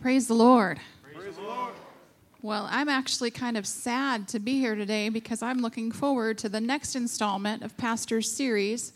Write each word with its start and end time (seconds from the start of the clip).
Praise 0.00 0.28
the 0.28 0.34
Lord. 0.34 0.78
Well, 2.40 2.68
I'm 2.70 2.88
actually 2.88 3.32
kind 3.32 3.56
of 3.56 3.66
sad 3.66 4.28
to 4.28 4.38
be 4.38 4.60
here 4.60 4.76
today 4.76 5.08
because 5.08 5.42
I'm 5.42 5.58
looking 5.58 5.90
forward 5.90 6.38
to 6.38 6.48
the 6.48 6.60
next 6.60 6.94
installment 6.94 7.64
of 7.64 7.76
Pastor's 7.76 8.30
series 8.30 8.92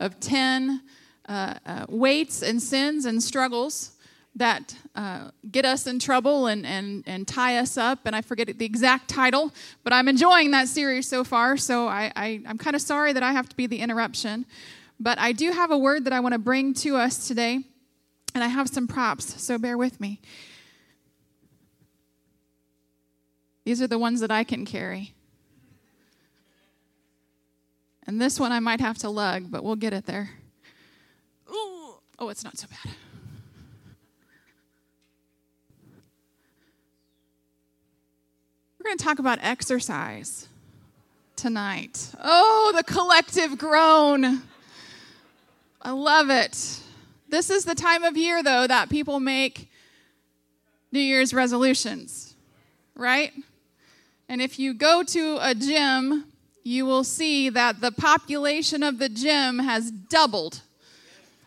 of 0.00 0.18
10 0.18 0.80
uh, 1.28 1.54
uh, 1.66 1.86
weights 1.90 2.42
and 2.42 2.62
sins 2.62 3.04
and 3.04 3.22
struggles 3.22 3.92
that 4.34 4.74
uh, 4.94 5.30
get 5.50 5.66
us 5.66 5.86
in 5.86 5.98
trouble 5.98 6.46
and, 6.46 6.64
and, 6.64 7.04
and 7.06 7.28
tie 7.28 7.58
us 7.58 7.76
up. 7.76 8.06
And 8.06 8.16
I 8.16 8.22
forget 8.22 8.58
the 8.58 8.64
exact 8.64 9.08
title, 9.08 9.52
but 9.84 9.92
I'm 9.92 10.08
enjoying 10.08 10.52
that 10.52 10.68
series 10.68 11.06
so 11.06 11.22
far. 11.22 11.58
So 11.58 11.86
I, 11.86 12.10
I, 12.16 12.40
I'm 12.46 12.56
kind 12.56 12.74
of 12.74 12.80
sorry 12.80 13.12
that 13.12 13.22
I 13.22 13.32
have 13.32 13.46
to 13.50 13.56
be 13.56 13.66
the 13.66 13.80
interruption. 13.80 14.46
But 14.98 15.18
I 15.18 15.32
do 15.32 15.52
have 15.52 15.70
a 15.70 15.76
word 15.76 16.04
that 16.04 16.14
I 16.14 16.20
want 16.20 16.32
to 16.32 16.38
bring 16.38 16.72
to 16.74 16.96
us 16.96 17.28
today, 17.28 17.64
and 18.36 18.44
I 18.44 18.48
have 18.48 18.68
some 18.68 18.86
props, 18.86 19.42
so 19.42 19.56
bear 19.56 19.78
with 19.78 19.98
me. 19.98 20.20
These 23.64 23.80
are 23.80 23.86
the 23.86 23.98
ones 23.98 24.20
that 24.20 24.30
I 24.30 24.44
can 24.44 24.66
carry. 24.66 25.14
And 28.06 28.20
this 28.20 28.38
one 28.38 28.52
I 28.52 28.60
might 28.60 28.82
have 28.82 28.98
to 28.98 29.08
lug, 29.08 29.50
but 29.50 29.64
we'll 29.64 29.74
get 29.74 29.94
it 29.94 30.04
there. 30.04 30.32
Oh, 31.48 32.28
it's 32.28 32.44
not 32.44 32.58
so 32.58 32.66
bad. 32.68 32.94
We're 38.78 38.84
going 38.84 38.98
to 38.98 39.04
talk 39.04 39.18
about 39.18 39.38
exercise 39.40 40.46
tonight. 41.36 42.12
Oh, 42.22 42.74
the 42.76 42.84
collective 42.84 43.56
groan. 43.56 44.42
I 45.80 45.92
love 45.92 46.28
it. 46.28 46.82
This 47.28 47.50
is 47.50 47.64
the 47.64 47.74
time 47.74 48.04
of 48.04 48.16
year, 48.16 48.42
though, 48.42 48.66
that 48.66 48.88
people 48.88 49.20
make 49.20 49.70
New 50.92 51.00
Year's 51.00 51.34
resolutions, 51.34 52.34
right? 52.94 53.32
And 54.28 54.40
if 54.40 54.58
you 54.58 54.74
go 54.74 55.02
to 55.02 55.38
a 55.40 55.54
gym, 55.54 56.24
you 56.62 56.84
will 56.86 57.04
see 57.04 57.48
that 57.48 57.80
the 57.80 57.92
population 57.92 58.82
of 58.82 58.98
the 58.98 59.08
gym 59.08 59.60
has 59.60 59.90
doubled 59.90 60.62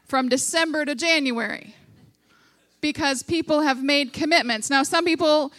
from 0.05 0.29
December 0.29 0.85
to 0.85 0.95
January 0.95 1.75
because 2.81 3.23
people 3.23 3.61
have 3.61 3.83
made 3.83 4.13
commitments. 4.13 4.69
Now, 4.69 4.83
some 4.83 5.05
people 5.05 5.51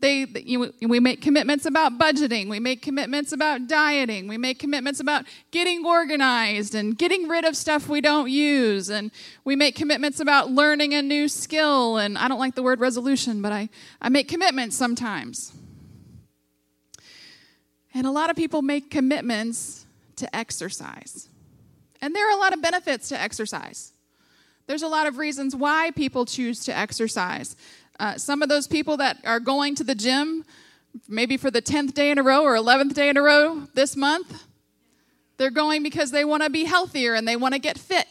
they 0.00 0.26
you, 0.44 0.72
we 0.82 1.00
make 1.00 1.22
commitments 1.22 1.64
about 1.64 1.98
budgeting 1.98 2.48
we 2.48 2.60
make 2.60 2.82
commitments 2.82 3.32
about 3.32 3.66
dieting 3.66 4.28
we 4.28 4.36
make 4.36 4.58
commitments 4.58 5.00
about 5.00 5.24
getting 5.50 5.86
organized 5.86 6.74
and 6.74 6.98
getting 6.98 7.28
rid 7.28 7.44
of 7.44 7.56
stuff 7.56 7.88
we 7.88 8.00
don't 8.00 8.30
use 8.30 8.90
and 8.90 9.10
we 9.44 9.56
make 9.56 9.74
commitments 9.74 10.20
about 10.20 10.50
learning 10.50 10.92
a 10.92 11.00
new 11.00 11.28
skill 11.28 11.96
and 11.96 12.18
i 12.18 12.28
don't 12.28 12.38
like 12.38 12.54
the 12.54 12.62
word 12.62 12.78
resolution 12.78 13.40
but 13.40 13.52
i, 13.52 13.68
I 14.00 14.10
make 14.10 14.28
commitments 14.28 14.76
sometimes 14.76 15.52
and 17.96 18.06
a 18.06 18.10
lot 18.10 18.28
of 18.28 18.36
people 18.36 18.60
make 18.60 18.90
commitments 18.90 19.86
to 20.16 20.36
exercise. 20.36 21.30
And 22.02 22.14
there 22.14 22.28
are 22.28 22.36
a 22.36 22.40
lot 22.40 22.52
of 22.52 22.60
benefits 22.60 23.08
to 23.08 23.18
exercise. 23.18 23.94
There's 24.66 24.82
a 24.82 24.88
lot 24.88 25.06
of 25.06 25.16
reasons 25.16 25.56
why 25.56 25.92
people 25.92 26.26
choose 26.26 26.62
to 26.66 26.76
exercise. 26.76 27.56
Uh, 27.98 28.16
some 28.16 28.42
of 28.42 28.48
those 28.48 28.66
people 28.66 28.96
that 28.98 29.18
are 29.24 29.40
going 29.40 29.74
to 29.74 29.84
the 29.84 29.94
gym, 29.94 30.44
maybe 31.08 31.36
for 31.36 31.50
the 31.50 31.62
10th 31.62 31.94
day 31.94 32.10
in 32.10 32.18
a 32.18 32.22
row 32.22 32.42
or 32.42 32.54
11th 32.54 32.94
day 32.94 33.08
in 33.08 33.16
a 33.16 33.22
row 33.22 33.62
this 33.74 33.96
month, 33.96 34.44
they're 35.38 35.50
going 35.50 35.82
because 35.82 36.10
they 36.10 36.24
want 36.24 36.42
to 36.42 36.50
be 36.50 36.64
healthier 36.64 37.14
and 37.14 37.26
they 37.26 37.36
want 37.36 37.54
to 37.54 37.60
get 37.60 37.78
fit. 37.78 38.06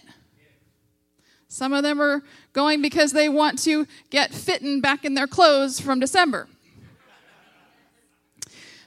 Some 1.47 1.73
of 1.73 1.83
them 1.83 2.01
are 2.01 2.23
going 2.53 2.81
because 2.81 3.11
they 3.11 3.29
want 3.29 3.59
to 3.59 3.87
get 4.09 4.33
fitting 4.33 4.81
back 4.81 5.05
in 5.05 5.13
their 5.13 5.27
clothes 5.27 5.79
from 5.79 5.99
December. 5.99 6.47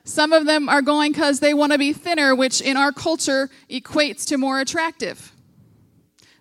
Some 0.04 0.32
of 0.32 0.46
them 0.46 0.68
are 0.68 0.82
going 0.82 1.12
because 1.12 1.40
they 1.40 1.52
want 1.52 1.72
to 1.72 1.78
be 1.78 1.92
thinner, 1.92 2.34
which 2.34 2.60
in 2.60 2.76
our 2.76 2.92
culture 2.92 3.50
equates 3.70 4.24
to 4.26 4.38
more 4.38 4.58
attractive. 4.60 5.32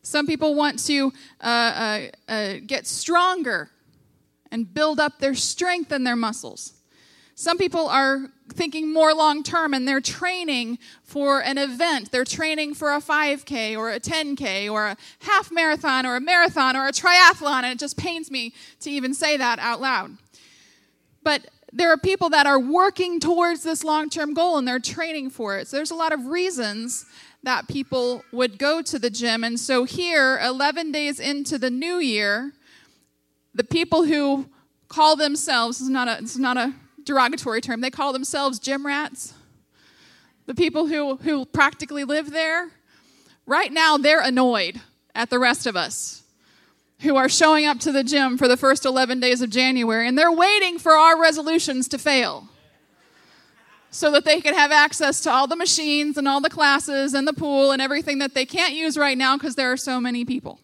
Some 0.01 0.25
people 0.25 0.55
want 0.55 0.79
to 0.85 1.11
uh, 1.41 1.45
uh, 1.45 2.31
uh, 2.31 2.53
get 2.65 2.87
stronger 2.87 3.69
and 4.57 4.73
build 4.73 4.99
up 4.99 5.19
their 5.19 5.35
strength 5.35 5.91
and 5.91 6.05
their 6.05 6.15
muscles. 6.15 6.73
Some 7.35 7.59
people 7.59 7.87
are 7.87 8.31
thinking 8.49 8.91
more 8.91 9.13
long 9.13 9.43
term 9.43 9.75
and 9.75 9.87
they're 9.87 10.01
training 10.01 10.79
for 11.03 11.43
an 11.43 11.59
event. 11.59 12.11
They're 12.11 12.25
training 12.25 12.73
for 12.73 12.91
a 12.91 12.99
5K 12.99 13.77
or 13.77 13.91
a 13.91 13.99
10K 13.99 14.71
or 14.71 14.87
a 14.87 14.97
half 15.19 15.51
marathon 15.51 16.07
or 16.07 16.15
a 16.15 16.19
marathon 16.19 16.75
or 16.75 16.87
a 16.87 16.91
triathlon, 16.91 17.63
and 17.63 17.73
it 17.73 17.77
just 17.77 17.95
pains 17.95 18.31
me 18.31 18.55
to 18.79 18.89
even 18.89 19.13
say 19.13 19.37
that 19.37 19.59
out 19.59 19.79
loud. 19.79 20.17
But 21.21 21.47
there 21.71 21.91
are 21.91 21.97
people 21.97 22.29
that 22.29 22.47
are 22.47 22.59
working 22.59 23.19
towards 23.19 23.61
this 23.61 23.83
long 23.83 24.09
term 24.09 24.33
goal 24.33 24.57
and 24.57 24.67
they're 24.67 24.79
training 24.79 25.29
for 25.29 25.59
it. 25.59 25.67
So 25.67 25.77
there's 25.77 25.91
a 25.91 25.95
lot 25.95 26.13
of 26.13 26.25
reasons 26.25 27.05
that 27.43 27.67
people 27.67 28.23
would 28.31 28.57
go 28.57 28.81
to 28.81 28.97
the 28.97 29.11
gym. 29.11 29.43
And 29.43 29.59
so 29.59 29.83
here, 29.83 30.39
11 30.43 30.91
days 30.91 31.19
into 31.19 31.59
the 31.59 31.69
new 31.69 31.99
year, 31.99 32.53
the 33.57 33.63
people 33.63 34.03
who 34.03 34.45
call 34.87 35.15
themselves, 35.15 35.81
is 35.81 35.89
not 35.89 36.07
a, 36.07 36.23
is 36.23 36.37
not 36.37 36.57
a 36.57 36.73
derogatory 37.03 37.59
term, 37.59 37.81
they 37.81 37.89
call 37.89 38.13
themselves 38.13 38.59
gym 38.59 38.85
rats. 38.85 39.33
The 40.45 40.53
people 40.53 40.85
who, 40.85 41.17
who 41.17 41.45
practically 41.45 42.03
live 42.03 42.31
there, 42.31 42.69
right 43.45 43.73
now 43.73 43.97
they're 43.97 44.21
annoyed 44.21 44.79
at 45.15 45.31
the 45.31 45.39
rest 45.39 45.65
of 45.65 45.75
us 45.75 46.21
who 47.01 47.15
are 47.15 47.27
showing 47.27 47.65
up 47.65 47.79
to 47.79 47.91
the 47.91 48.03
gym 48.03 48.37
for 48.37 48.47
the 48.47 48.57
first 48.57 48.85
11 48.85 49.19
days 49.19 49.41
of 49.41 49.49
January, 49.49 50.07
and 50.07 50.17
they're 50.17 50.31
waiting 50.31 50.77
for 50.77 50.93
our 50.93 51.19
resolutions 51.19 51.87
to 51.87 51.97
fail 51.97 52.47
so 53.89 54.11
that 54.11 54.25
they 54.25 54.39
can 54.39 54.53
have 54.53 54.71
access 54.71 55.21
to 55.21 55.31
all 55.31 55.47
the 55.47 55.55
machines 55.55 56.17
and 56.17 56.27
all 56.27 56.41
the 56.41 56.49
classes 56.49 57.13
and 57.13 57.27
the 57.27 57.33
pool 57.33 57.71
and 57.71 57.81
everything 57.81 58.19
that 58.19 58.35
they 58.35 58.45
can't 58.45 58.73
use 58.73 58.97
right 58.97 59.17
now 59.17 59.35
because 59.35 59.55
there 59.55 59.71
are 59.71 59.77
so 59.77 59.99
many 59.99 60.23
people. 60.25 60.59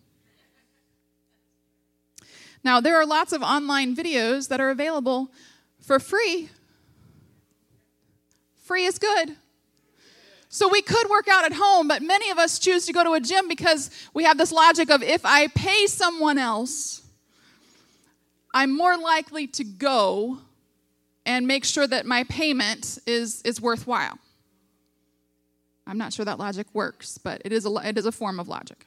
Now, 2.63 2.79
there 2.79 2.95
are 2.95 3.05
lots 3.05 3.33
of 3.33 3.41
online 3.41 3.95
videos 3.95 4.47
that 4.47 4.61
are 4.61 4.69
available 4.69 5.31
for 5.79 5.99
free. 5.99 6.49
Free 8.55 8.85
is 8.85 8.97
good. 8.97 9.35
So 10.47 10.67
we 10.69 10.81
could 10.81 11.09
work 11.09 11.27
out 11.27 11.45
at 11.45 11.53
home, 11.53 11.87
but 11.87 12.01
many 12.01 12.29
of 12.29 12.37
us 12.37 12.59
choose 12.59 12.85
to 12.85 12.93
go 12.93 13.03
to 13.03 13.13
a 13.13 13.19
gym 13.19 13.47
because 13.47 13.89
we 14.13 14.23
have 14.23 14.37
this 14.37 14.51
logic 14.51 14.89
of 14.91 15.01
if 15.01 15.25
I 15.25 15.47
pay 15.47 15.87
someone 15.87 16.37
else, 16.37 17.01
I'm 18.53 18.75
more 18.75 18.97
likely 18.97 19.47
to 19.47 19.63
go 19.63 20.37
and 21.25 21.47
make 21.47 21.65
sure 21.65 21.87
that 21.87 22.05
my 22.05 22.23
payment 22.25 22.99
is, 23.07 23.41
is 23.41 23.59
worthwhile. 23.59 24.19
I'm 25.87 25.97
not 25.97 26.13
sure 26.13 26.23
that 26.23 26.37
logic 26.37 26.67
works, 26.73 27.17
but 27.17 27.41
it 27.43 27.51
is 27.51 27.65
a, 27.65 27.75
it 27.83 27.97
is 27.97 28.05
a 28.05 28.11
form 28.11 28.39
of 28.39 28.47
logic. 28.47 28.85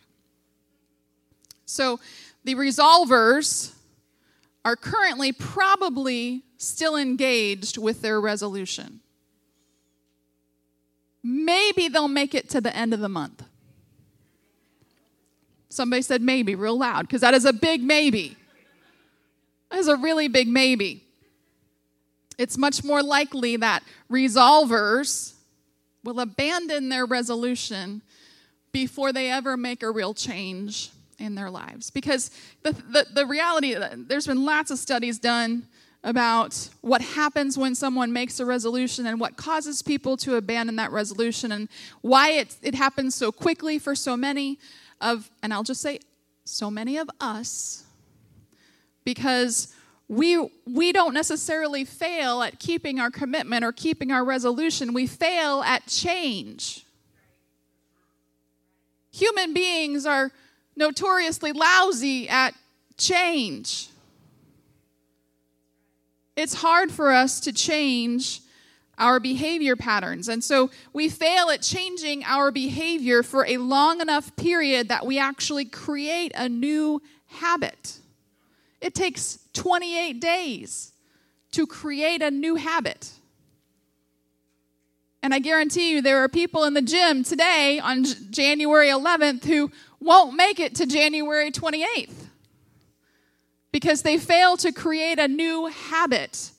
So 1.66 1.98
the 2.46 2.54
resolvers 2.54 3.72
are 4.64 4.76
currently 4.76 5.32
probably 5.32 6.42
still 6.56 6.96
engaged 6.96 7.76
with 7.76 8.00
their 8.00 8.20
resolution 8.20 9.00
maybe 11.26 11.88
they'll 11.88 12.06
make 12.06 12.34
it 12.34 12.48
to 12.50 12.60
the 12.60 12.74
end 12.74 12.94
of 12.94 13.00
the 13.00 13.08
month. 13.08 13.42
Somebody 15.68 16.02
said 16.02 16.22
maybe 16.22 16.54
real 16.54 16.78
loud 16.78 17.02
because 17.02 17.20
that 17.20 17.34
is 17.34 17.44
a 17.44 17.52
big 17.52 17.82
maybe. 17.82 18.36
That 19.70 19.80
is 19.80 19.88
a 19.88 19.96
really 19.96 20.28
big 20.28 20.46
maybe. 20.46 21.02
It's 22.38 22.56
much 22.56 22.84
more 22.84 23.02
likely 23.02 23.56
that 23.56 23.82
resolvers 24.10 25.34
will 26.04 26.20
abandon 26.20 26.88
their 26.88 27.04
resolution 27.04 28.02
before 28.70 29.12
they 29.12 29.30
ever 29.30 29.56
make 29.56 29.82
a 29.82 29.90
real 29.90 30.14
change 30.14 30.90
in 31.18 31.34
their 31.34 31.50
lives. 31.50 31.90
Because 31.90 32.30
the, 32.62 32.72
the, 32.72 33.06
the 33.12 33.26
reality, 33.26 33.74
uh, 33.74 33.88
there's 33.96 34.26
been 34.26 34.44
lots 34.44 34.70
of 34.70 34.78
studies 34.78 35.18
done 35.18 35.66
about 36.04 36.68
what 36.82 37.00
happens 37.00 37.58
when 37.58 37.74
someone 37.74 38.12
makes 38.12 38.38
a 38.38 38.46
resolution 38.46 39.06
and 39.06 39.18
what 39.18 39.36
causes 39.36 39.82
people 39.82 40.16
to 40.16 40.36
abandon 40.36 40.76
that 40.76 40.92
resolution 40.92 41.50
and 41.50 41.68
why 42.00 42.30
it, 42.30 42.56
it 42.62 42.74
happens 42.74 43.14
so 43.14 43.32
quickly 43.32 43.78
for 43.78 43.94
so 43.94 44.16
many 44.16 44.58
of, 45.00 45.28
and 45.42 45.52
I'll 45.52 45.64
just 45.64 45.80
say, 45.80 45.98
so 46.44 46.70
many 46.70 46.96
of 46.96 47.10
us, 47.20 47.84
because 49.04 49.74
we, 50.08 50.48
we 50.64 50.92
don't 50.92 51.12
necessarily 51.12 51.84
fail 51.84 52.40
at 52.42 52.60
keeping 52.60 53.00
our 53.00 53.10
commitment 53.10 53.64
or 53.64 53.72
keeping 53.72 54.12
our 54.12 54.24
resolution, 54.24 54.94
we 54.94 55.08
fail 55.08 55.62
at 55.62 55.86
change. 55.86 56.84
Human 59.10 59.52
beings 59.52 60.06
are 60.06 60.30
notoriously 60.76 61.52
lousy 61.52 62.28
at 62.28 62.54
change 62.98 63.88
it's 66.36 66.54
hard 66.54 66.92
for 66.92 67.10
us 67.10 67.40
to 67.40 67.52
change 67.52 68.42
our 68.98 69.18
behavior 69.18 69.74
patterns. 69.74 70.28
And 70.28 70.44
so 70.44 70.70
we 70.92 71.08
fail 71.08 71.50
at 71.50 71.62
changing 71.62 72.24
our 72.24 72.50
behavior 72.50 73.22
for 73.22 73.46
a 73.46 73.56
long 73.56 74.00
enough 74.00 74.36
period 74.36 74.88
that 74.88 75.04
we 75.04 75.18
actually 75.18 75.64
create 75.64 76.32
a 76.34 76.48
new 76.48 77.02
habit. 77.26 77.98
it 78.80 78.94
takes 78.94 79.38
28 79.54 80.20
days 80.20 80.92
to 81.50 81.66
create 81.66 82.22
a 82.22 82.30
new 82.30 82.54
habit. 82.54 83.10
And 85.22 85.34
I 85.34 85.38
guarantee 85.38 85.90
you, 85.90 86.02
there 86.02 86.22
are 86.22 86.28
people 86.28 86.64
in 86.64 86.74
the 86.74 86.82
gym 86.82 87.24
today 87.24 87.80
on 87.82 88.04
January 88.30 88.88
11th 88.88 89.44
who 89.44 89.72
won't 90.00 90.36
make 90.36 90.60
it 90.60 90.74
to 90.76 90.86
January 90.86 91.50
28th 91.50 92.26
because 93.72 94.02
they 94.02 94.18
fail 94.18 94.56
to 94.56 94.72
create 94.72 95.18
a 95.18 95.28
new 95.28 95.66
habit. 95.66 96.50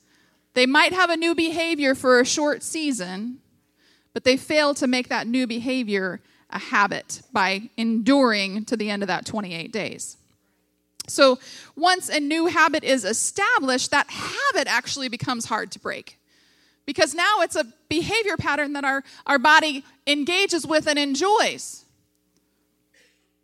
They 0.54 0.66
might 0.66 0.94
have 0.94 1.10
a 1.10 1.18
new 1.18 1.34
behavior 1.34 1.96
for 1.96 2.20
a 2.20 2.26
short 2.26 2.64
season, 2.64 3.40
but 4.14 4.24
they 4.24 4.38
fail 4.38 4.74
to 4.76 4.88
make 4.88 5.10
that 5.10 5.28
new 5.28 5.48
behavior 5.48 6.22
a 6.50 6.60
habit 6.60 7.22
by 7.34 7.70
enduring 7.78 8.66
to 8.66 8.78
the 8.78 8.90
end 8.90 9.04
of 9.04 9.08
that 9.08 9.26
28 9.26 9.72
days. 9.72 10.18
So, 11.10 11.40
once 11.76 12.10
a 12.10 12.20
new 12.20 12.48
habit 12.48 12.84
is 12.84 13.06
established, 13.06 13.92
that 13.92 14.10
habit 14.10 14.68
actually 14.68 15.08
becomes 15.08 15.46
hard 15.46 15.72
to 15.72 15.80
break 15.80 16.20
because 16.86 17.14
now 17.14 17.42
it's 17.42 17.56
a 17.56 17.66
behavior 17.90 18.38
pattern 18.38 18.74
that 18.74 18.84
our, 18.84 19.04
our 19.26 19.40
body 19.40 19.84
engages 20.08 20.68
with 20.68 20.88
and 20.88 21.00
enjoys. 21.00 21.86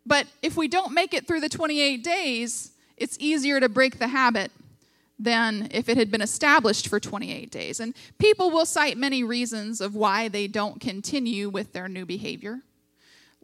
But 0.06 0.26
if 0.42 0.56
we 0.56 0.68
don't 0.68 0.92
make 0.92 1.14
it 1.14 1.26
through 1.26 1.40
the 1.40 1.48
28 1.48 2.02
days, 2.02 2.72
it's 2.96 3.16
easier 3.18 3.60
to 3.60 3.68
break 3.68 3.98
the 3.98 4.08
habit 4.08 4.50
than 5.18 5.68
if 5.70 5.88
it 5.88 5.96
had 5.96 6.10
been 6.10 6.20
established 6.20 6.88
for 6.88 7.00
28 7.00 7.50
days. 7.50 7.80
And 7.80 7.94
people 8.18 8.50
will 8.50 8.66
cite 8.66 8.96
many 8.96 9.22
reasons 9.22 9.80
of 9.80 9.94
why 9.94 10.28
they 10.28 10.46
don't 10.46 10.80
continue 10.80 11.48
with 11.48 11.72
their 11.72 11.88
new 11.88 12.04
behavior. 12.04 12.60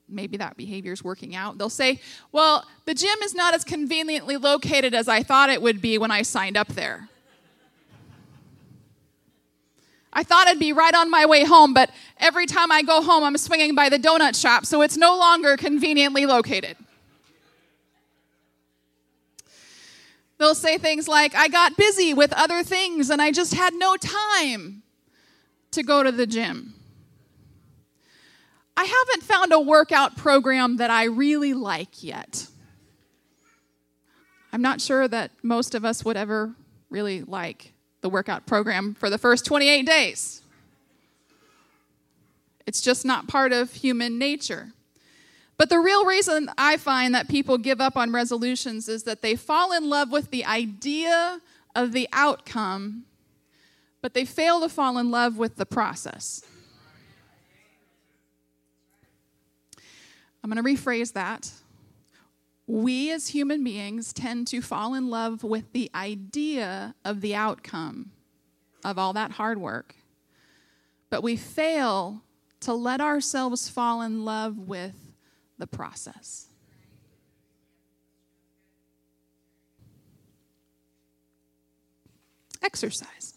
Maybe 0.09 0.37
that 0.39 0.57
behavior 0.57 0.93
is 0.93 1.05
working 1.05 1.37
out. 1.37 1.57
They'll 1.57 1.71
say, 1.71 2.01
Well, 2.33 2.65
the 2.85 2.95
gym 2.95 3.17
is 3.23 3.35
not 3.35 3.55
as 3.55 3.63
conveniently 3.63 4.37
located 4.37 4.93
as 4.93 5.09
I 5.09 5.23
thought 5.23 5.51
it 5.51 5.63
would 5.63 5.81
be 5.81 5.99
when 5.99 6.11
I 6.11 6.23
signed 6.23 6.57
up 6.57 6.69
there. 6.69 7.09
I 10.13 10.23
thought 10.23 10.49
I'd 10.49 10.59
be 10.59 10.73
right 10.73 10.95
on 10.95 11.11
my 11.11 11.27
way 11.27 11.45
home, 11.45 11.73
but 11.73 11.91
every 12.19 12.47
time 12.47 12.73
I 12.73 12.83
go 12.83 13.01
home, 13.01 13.23
I'm 13.23 13.39
swinging 13.39 13.75
by 13.75 13.89
the 13.89 13.99
donut 13.99 14.41
shop, 14.41 14.67
so 14.67 14.83
it's 14.83 14.97
no 14.97 15.17
longer 15.17 15.57
conveniently 15.57 16.27
located. 16.27 16.77
They'll 20.39 20.55
say 20.55 20.79
things 20.79 21.07
like, 21.07 21.35
I 21.35 21.49
got 21.49 21.77
busy 21.77 22.15
with 22.15 22.33
other 22.33 22.63
things 22.63 23.11
and 23.11 23.21
I 23.21 23.31
just 23.31 23.55
had 23.55 23.75
no 23.75 23.97
time 23.97 24.83
to 25.73 25.83
go 25.83 26.03
to 26.03 26.11
the 26.11 26.27
gym. 26.27 26.75
I 28.75 28.85
haven't 28.85 29.23
found 29.23 29.53
a 29.53 29.61
workout 29.61 30.17
program 30.17 30.79
that 30.79 30.91
I 30.91 31.05
really 31.05 31.53
like 31.53 32.03
yet. 32.03 32.47
I'm 34.51 34.63
not 34.63 34.81
sure 34.81 35.07
that 35.07 35.31
most 35.43 35.75
of 35.75 35.85
us 35.85 36.05
would 36.07 36.17
ever 36.17 36.55
really 36.89 37.23
like 37.23 37.75
the 38.01 38.09
workout 38.11 38.47
program 38.47 38.95
for 38.95 39.11
the 39.11 39.19
first 39.19 39.45
28 39.45 39.87
days. 39.87 40.43
It's 42.67 42.81
just 42.81 43.05
not 43.05 43.29
part 43.29 43.53
of 43.53 43.73
human 43.73 44.19
nature. 44.19 44.73
But 45.57 45.69
the 45.69 45.79
real 45.79 46.07
reason 46.07 46.51
I 46.57 46.79
find 46.79 47.15
that 47.15 47.29
people 47.29 47.59
give 47.59 47.81
up 47.81 47.97
on 47.97 48.13
resolutions 48.13 48.89
is 48.89 49.03
that 49.03 49.21
they 49.21 49.37
fall 49.37 49.73
in 49.73 49.91
love 49.91 50.11
with 50.11 50.31
the 50.31 50.45
idea 50.45 51.41
of 51.75 51.93
the 51.93 52.09
outcome, 52.13 53.05
but 54.01 54.15
they 54.15 54.25
fail 54.25 54.61
to 54.61 54.69
fall 54.69 54.97
in 54.97 55.11
love 55.11 55.37
with 55.37 55.57
the 55.57 55.67
process. 55.67 56.43
I'm 60.43 60.51
going 60.51 60.65
to 60.65 60.83
rephrase 60.83 61.13
that 61.13 61.51
we 62.71 63.11
as 63.11 63.29
human 63.29 63.65
beings 63.65 64.13
tend 64.13 64.47
to 64.47 64.63
fall 64.63 64.95
in 64.95 65.11
love 65.11 65.43
with 65.43 65.73
the 65.73 65.91
idea 65.93 66.95
of 67.05 67.21
the 67.21 67.35
outcome 67.35 68.13
of 68.85 68.97
all 68.97 69.13
that 69.13 69.33
hard 69.33 69.59
work. 69.59 69.97
But 71.11 71.25
we 71.25 71.35
fail 71.35 72.23
to 72.61 72.73
let 72.73 73.01
ourselves 73.01 73.69
fall 73.69 74.03
in 74.03 74.25
love 74.25 74.57
with 74.57 74.95
the 75.59 75.67
process. 75.67 76.47
Exercise. 82.63 83.35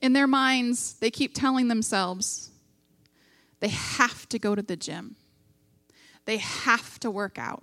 In 0.00 0.12
their 0.12 0.26
minds, 0.26 0.94
they 0.94 1.12
keep 1.12 1.34
telling 1.34 1.68
themselves 1.68 2.50
they 3.60 3.68
have 3.68 4.28
to 4.30 4.40
go 4.40 4.56
to 4.56 4.62
the 4.62 4.76
gym, 4.76 5.14
they 6.24 6.38
have 6.38 6.98
to 7.00 7.12
work 7.12 7.38
out. 7.38 7.62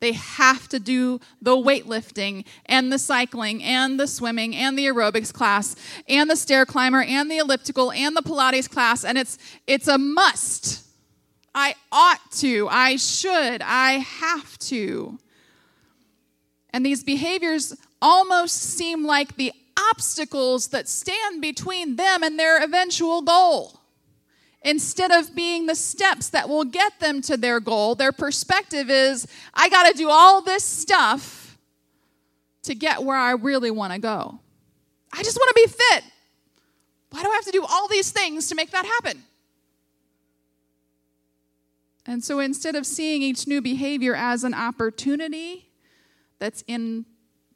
They 0.00 0.12
have 0.12 0.68
to 0.68 0.78
do 0.78 1.20
the 1.40 1.56
weightlifting 1.56 2.44
and 2.66 2.92
the 2.92 2.98
cycling 2.98 3.62
and 3.62 3.98
the 3.98 4.06
swimming 4.06 4.54
and 4.54 4.78
the 4.78 4.86
aerobics 4.86 5.32
class 5.32 5.74
and 6.08 6.28
the 6.28 6.36
stair 6.36 6.66
climber 6.66 7.02
and 7.02 7.30
the 7.30 7.38
elliptical 7.38 7.92
and 7.92 8.14
the 8.14 8.22
Pilates 8.22 8.68
class. 8.68 9.04
And 9.04 9.16
it's, 9.16 9.38
it's 9.66 9.88
a 9.88 9.96
must. 9.96 10.86
I 11.54 11.74
ought 11.90 12.30
to. 12.32 12.68
I 12.70 12.96
should. 12.96 13.62
I 13.62 13.92
have 13.92 14.58
to. 14.58 15.18
And 16.70 16.84
these 16.84 17.02
behaviors 17.02 17.74
almost 18.02 18.56
seem 18.56 19.06
like 19.06 19.36
the 19.36 19.52
obstacles 19.90 20.68
that 20.68 20.88
stand 20.88 21.40
between 21.40 21.96
them 21.96 22.22
and 22.22 22.38
their 22.38 22.62
eventual 22.62 23.22
goal 23.22 23.80
instead 24.66 25.12
of 25.12 25.34
being 25.34 25.66
the 25.66 25.76
steps 25.76 26.28
that 26.30 26.48
will 26.48 26.64
get 26.64 26.98
them 26.98 27.22
to 27.22 27.36
their 27.36 27.60
goal, 27.60 27.94
their 27.94 28.10
perspective 28.10 28.90
is 28.90 29.26
I 29.54 29.68
got 29.68 29.90
to 29.90 29.96
do 29.96 30.10
all 30.10 30.42
this 30.42 30.64
stuff 30.64 31.56
to 32.64 32.74
get 32.74 33.04
where 33.04 33.16
I 33.16 33.30
really 33.32 33.70
want 33.70 33.92
to 33.92 34.00
go. 34.00 34.40
I 35.12 35.22
just 35.22 35.38
want 35.38 35.56
to 35.56 35.62
be 35.62 35.68
fit. 35.68 36.04
Why 37.10 37.22
do 37.22 37.30
I 37.30 37.34
have 37.34 37.44
to 37.44 37.52
do 37.52 37.64
all 37.64 37.86
these 37.86 38.10
things 38.10 38.48
to 38.48 38.56
make 38.56 38.72
that 38.72 38.84
happen? 38.84 39.22
And 42.04 42.22
so 42.24 42.40
instead 42.40 42.74
of 42.74 42.86
seeing 42.86 43.22
each 43.22 43.46
new 43.46 43.62
behavior 43.62 44.16
as 44.16 44.42
an 44.42 44.52
opportunity 44.52 45.70
that's 46.40 46.64
in 46.66 47.06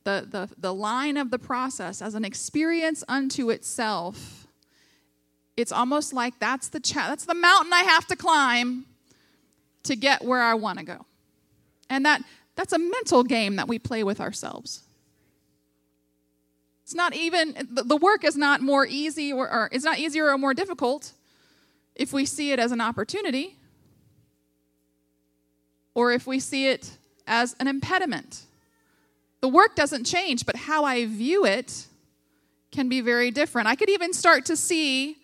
the, 0.05 0.27
the, 0.31 0.49
the 0.57 0.73
line 0.73 1.17
of 1.17 1.31
the 1.31 1.39
process, 1.39 2.01
as 2.01 2.15
an 2.15 2.25
experience 2.25 3.03
unto 3.09 3.51
itself, 3.51 4.40
it's 5.57 5.73
almost 5.73 6.13
like 6.13 6.39
that's 6.39 6.69
the 6.69 6.81
cha- 6.81 7.09
that's 7.09 7.25
the 7.25 7.35
mountain 7.35 7.73
I 7.73 7.83
have 7.83 8.07
to 8.07 8.17
climb 8.17 8.87
to 9.85 9.97
get 9.97 10.25
where 10.25 10.41
I 10.41 10.55
want 10.55 10.79
to 10.79 10.85
go. 10.85 11.07
And 11.89 12.05
that 12.05 12.23
that's 12.57 12.73
a 12.73 12.79
mental 12.79 13.23
game 13.25 13.57
that 13.57 13.69
we 13.69 13.79
play 13.79 14.05
with 14.05 14.21
ourselves. 14.21 14.83
It's 16.85 16.95
not 16.95 17.15
even 17.15 17.69
the 17.71 17.97
work 17.97 18.25
is 18.25 18.37
not 18.37 18.63
more 18.63 18.85
easy 18.85 19.33
or, 19.33 19.49
or 19.49 19.69
it's 19.71 19.85
not 19.85 19.99
easier 19.99 20.29
or 20.29 20.37
more 20.37 20.55
difficult 20.55 21.13
if 21.95 22.13
we 22.13 22.25
see 22.27 22.51
it 22.53 22.59
as 22.59 22.73
an 22.73 22.81
opportunity 22.81 23.57
or 25.95 26.13
if 26.13 26.27
we 26.27 26.41
see 26.41 26.67
it 26.67 26.97
as 27.27 27.55
an 27.61 27.69
impediment. 27.69 28.43
The 29.41 29.49
work 29.49 29.77
doesn't 29.77 30.05
change, 30.05 30.45
but 30.45 30.57
how 30.57 30.85
I 30.85 31.07
view 31.07 31.45
it 31.45 31.87
can 32.73 32.89
be 32.89 33.01
very 33.01 33.31
different. 33.31 33.69
I 33.69 33.77
could 33.77 33.89
even 33.89 34.13
start 34.13 34.47
to 34.47 34.57
see 34.57 35.17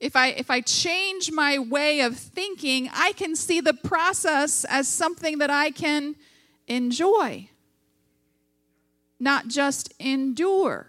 if 0.00 0.14
I, 0.14 0.28
if 0.28 0.50
I 0.50 0.60
change 0.60 1.32
my 1.32 1.58
way 1.58 2.00
of 2.00 2.16
thinking, 2.16 2.88
I 2.92 3.12
can 3.12 3.34
see 3.34 3.60
the 3.60 3.74
process 3.74 4.64
as 4.64 4.86
something 4.86 5.38
that 5.38 5.50
I 5.50 5.70
can 5.70 6.14
enjoy, 6.68 7.48
not 9.18 9.48
just 9.48 9.92
endure. 9.98 10.86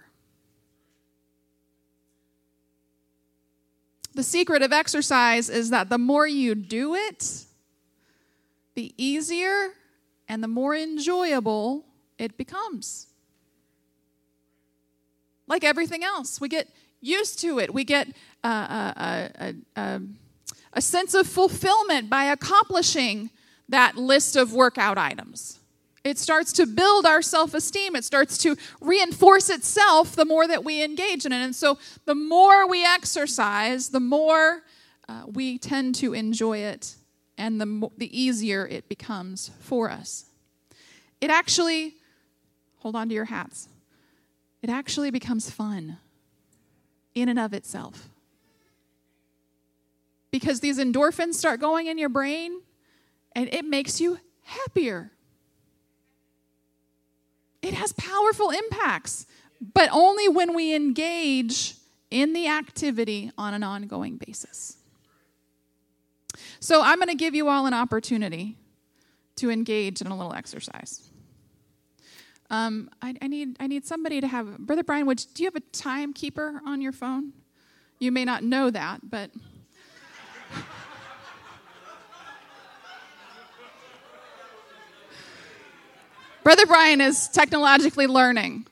The 4.13 4.23
secret 4.23 4.61
of 4.61 4.71
exercise 4.71 5.49
is 5.49 5.71
that 5.71 5.89
the 5.89 5.97
more 5.97 6.27
you 6.27 6.53
do 6.53 6.93
it, 6.93 7.45
the 8.75 8.93
easier 8.97 9.69
and 10.27 10.43
the 10.43 10.47
more 10.47 10.75
enjoyable 10.75 11.85
it 12.19 12.37
becomes. 12.37 13.07
Like 15.47 15.63
everything 15.63 16.03
else, 16.03 16.39
we 16.39 16.47
get 16.47 16.67
used 17.01 17.39
to 17.39 17.59
it. 17.59 17.73
We 17.73 17.83
get 17.83 18.09
uh, 18.43 19.51
uh, 19.75 19.99
a 20.73 20.81
sense 20.81 21.13
of 21.13 21.27
fulfillment 21.27 22.09
by 22.09 22.25
accomplishing 22.25 23.29
that 23.67 23.97
list 23.97 24.35
of 24.35 24.53
workout 24.53 24.97
items. 24.97 25.59
It 26.03 26.17
starts 26.17 26.53
to 26.53 26.65
build 26.65 27.05
our 27.05 27.21
self 27.21 27.53
esteem. 27.53 27.95
It 27.95 28.05
starts 28.05 28.37
to 28.39 28.55
reinforce 28.79 29.49
itself 29.49 30.15
the 30.15 30.25
more 30.25 30.47
that 30.47 30.63
we 30.63 30.83
engage 30.83 31.25
in 31.25 31.33
it. 31.33 31.43
And 31.43 31.55
so, 31.55 31.77
the 32.05 32.15
more 32.15 32.67
we 32.67 32.85
exercise, 32.85 33.89
the 33.89 33.99
more 33.99 34.63
uh, 35.07 35.23
we 35.27 35.57
tend 35.57 35.95
to 35.95 36.13
enjoy 36.13 36.59
it 36.59 36.95
and 37.37 37.59
the, 37.59 37.89
the 37.97 38.19
easier 38.21 38.67
it 38.67 38.87
becomes 38.89 39.51
for 39.59 39.89
us. 39.89 40.25
It 41.21 41.29
actually, 41.29 41.95
hold 42.77 42.95
on 42.95 43.09
to 43.09 43.15
your 43.15 43.25
hats, 43.25 43.67
it 44.61 44.69
actually 44.69 45.09
becomes 45.09 45.49
fun 45.49 45.97
in 47.15 47.29
and 47.29 47.39
of 47.39 47.53
itself. 47.53 48.09
Because 50.31 50.59
these 50.59 50.77
endorphins 50.77 51.35
start 51.35 51.59
going 51.59 51.87
in 51.87 51.97
your 51.97 52.09
brain 52.09 52.61
and 53.35 53.51
it 53.53 53.65
makes 53.65 53.99
you 53.99 54.19
happier. 54.43 55.11
It 57.61 57.73
has 57.73 57.93
powerful 57.93 58.51
impacts, 58.51 59.25
but 59.73 59.89
only 59.91 60.27
when 60.27 60.53
we 60.53 60.73
engage 60.73 61.75
in 62.09 62.33
the 62.33 62.47
activity 62.47 63.31
on 63.37 63.53
an 63.53 63.63
ongoing 63.63 64.17
basis. 64.17 64.77
So 66.59 66.81
I'm 66.81 66.97
going 66.97 67.09
to 67.09 67.15
give 67.15 67.35
you 67.35 67.47
all 67.47 67.65
an 67.65 67.73
opportunity 67.73 68.57
to 69.37 69.49
engage 69.49 70.01
in 70.01 70.07
a 70.07 70.17
little 70.17 70.33
exercise. 70.33 71.09
Um, 72.49 72.89
I, 73.01 73.15
I, 73.21 73.27
need 73.27 73.57
I 73.59 73.67
need 73.67 73.85
somebody 73.85 74.21
to 74.21 74.27
have 74.27 74.57
Brother 74.57 74.83
Brian. 74.83 75.05
Would 75.05 75.23
do 75.33 75.43
you 75.43 75.47
have 75.47 75.55
a 75.55 75.65
timekeeper 75.71 76.61
on 76.65 76.81
your 76.81 76.91
phone? 76.91 77.33
You 77.99 78.11
may 78.11 78.25
not 78.25 78.43
know 78.43 78.69
that, 78.71 79.09
but 79.09 79.29
Brother 86.43 86.65
Brian 86.65 86.99
is 86.99 87.27
technologically 87.27 88.07
learning. 88.07 88.65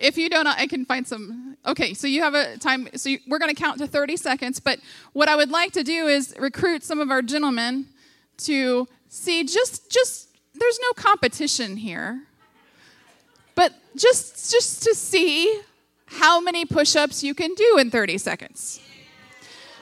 If 0.00 0.16
you 0.16 0.28
don't, 0.30 0.46
I 0.46 0.66
can 0.66 0.84
find 0.86 1.06
some. 1.06 1.56
Okay, 1.66 1.94
so 1.94 2.06
you 2.06 2.22
have 2.22 2.34
a 2.34 2.56
time. 2.56 2.88
So 2.96 3.10
you, 3.10 3.18
we're 3.28 3.38
going 3.38 3.54
to 3.54 3.60
count 3.60 3.78
to 3.78 3.86
30 3.86 4.16
seconds. 4.16 4.58
But 4.58 4.80
what 5.12 5.28
I 5.28 5.36
would 5.36 5.50
like 5.50 5.72
to 5.72 5.84
do 5.84 6.08
is 6.08 6.34
recruit 6.38 6.82
some 6.82 7.00
of 7.00 7.10
our 7.10 7.22
gentlemen 7.22 7.86
to 8.38 8.88
see 9.08 9.44
just 9.44 9.90
just 9.90 10.28
there's 10.54 10.80
no 10.82 10.92
competition 10.94 11.76
here, 11.76 12.22
but 13.54 13.74
just 13.94 14.50
just 14.50 14.82
to 14.84 14.94
see 14.94 15.60
how 16.10 16.40
many 16.40 16.64
push-ups 16.64 17.22
you 17.22 17.34
can 17.34 17.54
do 17.54 17.78
in 17.78 17.90
30 17.90 18.18
seconds. 18.18 18.80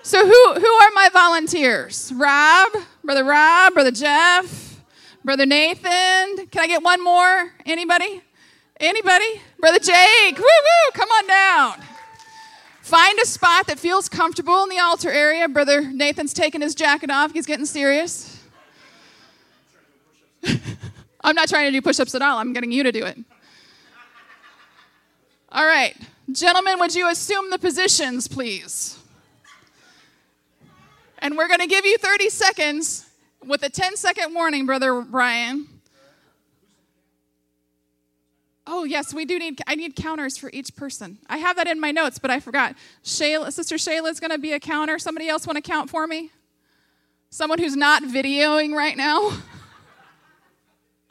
So 0.02 0.24
who 0.24 0.54
who 0.54 0.66
are 0.66 0.90
my 0.94 1.10
volunteers? 1.12 2.12
Rob, 2.14 2.72
brother 3.04 3.24
Rob, 3.24 3.74
brother 3.74 3.90
Jeff, 3.90 4.80
brother 5.24 5.44
Nathan. 5.44 6.46
Can 6.46 6.60
I 6.60 6.66
get 6.66 6.82
one 6.82 7.02
more? 7.02 7.52
Anybody? 7.66 8.22
Anybody? 8.80 9.42
Brother 9.58 9.78
Jake. 9.80 10.38
Woo 10.38 10.44
woo, 10.44 10.92
come 10.94 11.08
on 11.10 11.26
down. 11.26 11.84
Find 12.80 13.18
a 13.18 13.26
spot 13.26 13.66
that 13.66 13.78
feels 13.78 14.08
comfortable 14.08 14.62
in 14.62 14.70
the 14.70 14.78
altar 14.78 15.10
area. 15.10 15.46
Brother 15.46 15.82
Nathan's 15.82 16.32
taking 16.32 16.62
his 16.62 16.74
jacket 16.74 17.10
off. 17.10 17.32
He's 17.32 17.44
getting 17.44 17.66
serious. 17.66 18.42
I'm 21.22 21.34
not 21.34 21.48
trying 21.48 21.66
to 21.66 21.72
do 21.72 21.82
push 21.82 22.00
ups 22.00 22.14
at 22.14 22.22
all. 22.22 22.38
I'm 22.38 22.54
getting 22.54 22.72
you 22.72 22.84
to 22.84 22.92
do 22.92 23.04
it. 23.04 23.18
All 25.50 25.66
right. 25.66 25.94
Gentlemen, 26.30 26.78
would 26.78 26.94
you 26.94 27.08
assume 27.08 27.48
the 27.50 27.58
positions, 27.58 28.28
please? 28.28 28.98
And 31.20 31.36
we're 31.36 31.48
going 31.48 31.60
to 31.60 31.66
give 31.66 31.86
you 31.86 31.96
30 31.96 32.28
seconds 32.28 33.06
with 33.46 33.62
a 33.62 33.70
10 33.70 33.96
second 33.96 34.34
warning, 34.34 34.66
Brother 34.66 35.00
Brian. 35.00 35.66
Oh, 38.66 38.84
yes, 38.84 39.14
we 39.14 39.24
do 39.24 39.38
need, 39.38 39.62
I 39.66 39.74
need 39.74 39.96
counters 39.96 40.36
for 40.36 40.50
each 40.52 40.76
person. 40.76 41.16
I 41.30 41.38
have 41.38 41.56
that 41.56 41.66
in 41.66 41.80
my 41.80 41.90
notes, 41.90 42.18
but 42.18 42.30
I 42.30 42.40
forgot. 42.40 42.74
Shayla, 43.02 43.50
Sister 43.50 43.76
Shayla 43.76 44.10
is 44.10 44.20
going 44.20 44.30
to 44.30 44.38
be 44.38 44.52
a 44.52 44.60
counter. 44.60 44.98
Somebody 44.98 45.30
else 45.30 45.46
want 45.46 45.56
to 45.56 45.62
count 45.62 45.88
for 45.88 46.06
me? 46.06 46.30
Someone 47.30 47.58
who's 47.58 47.76
not 47.76 48.02
videoing 48.02 48.74
right 48.74 48.98
now? 48.98 49.32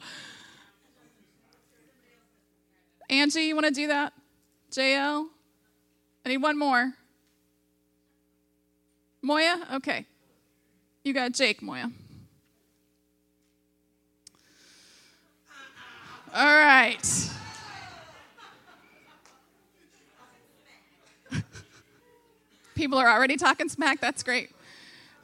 Angie, 3.10 3.42
you 3.42 3.56
want 3.56 3.66
to 3.66 3.72
do 3.72 3.88
that? 3.88 4.12
JL? 4.70 5.26
I 6.24 6.28
need 6.28 6.38
one 6.38 6.58
more. 6.58 6.92
Moya? 9.22 9.66
Okay. 9.74 10.06
You 11.04 11.12
got 11.14 11.32
Jake, 11.32 11.62
Moya. 11.62 11.90
All 16.34 16.44
right. 16.44 17.30
People 22.74 22.98
are 22.98 23.08
already 23.08 23.36
talking 23.36 23.68
smack. 23.68 24.00
That's 24.00 24.22
great. 24.22 24.50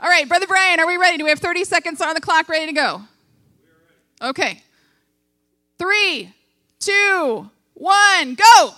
All 0.00 0.08
right, 0.08 0.28
Brother 0.28 0.46
Brian, 0.46 0.80
are 0.80 0.86
we 0.86 0.96
ready? 0.96 1.18
Do 1.18 1.24
we 1.24 1.30
have 1.30 1.38
30 1.38 1.64
seconds 1.64 2.00
on 2.00 2.14
the 2.14 2.20
clock 2.20 2.48
ready 2.48 2.66
to 2.66 2.72
go? 2.72 3.02
Okay. 4.20 4.62
Three, 5.78 6.32
two, 6.80 7.50
one, 7.74 8.34
go. 8.34 8.74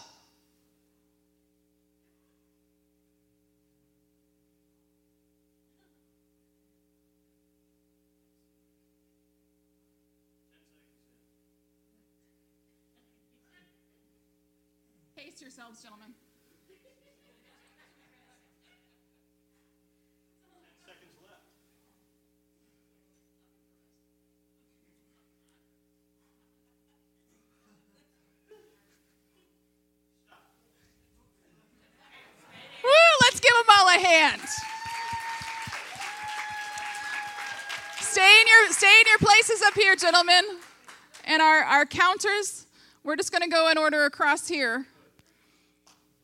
Pace 15.17 15.41
yourselves, 15.41 15.83
gentlemen. 15.83 16.09
Woo, 32.85 32.91
let's 33.23 33.41
give 33.41 33.53
them 33.53 33.65
all 33.79 33.89
a 33.89 33.99
hand. 33.99 34.43
Stay 38.01 38.41
in 38.41 38.47
your 38.47 38.73
stay 38.73 38.87
in 38.87 39.07
your 39.07 39.19
places 39.19 39.63
up 39.63 39.73
here, 39.73 39.97
gentlemen. 39.97 40.45
And 41.25 41.41
our, 41.41 41.61
our 41.61 41.87
counters, 41.87 42.67
we're 43.03 43.17
just 43.17 43.33
gonna 43.33 43.49
go 43.49 43.71
in 43.71 43.79
order 43.79 44.05
across 44.05 44.47
here. 44.47 44.85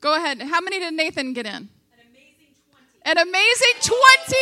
Go 0.02 0.16
ahead. 0.16 0.42
How 0.42 0.61
many 0.61 0.80
did 0.80 0.94
Nathan 0.94 1.32
get 1.32 1.47
in? 1.47 1.52
An 1.52 1.68
amazing 2.11 2.50
20. 2.73 2.87
An 3.04 3.18
amazing 3.18 3.75
20! 3.80 4.37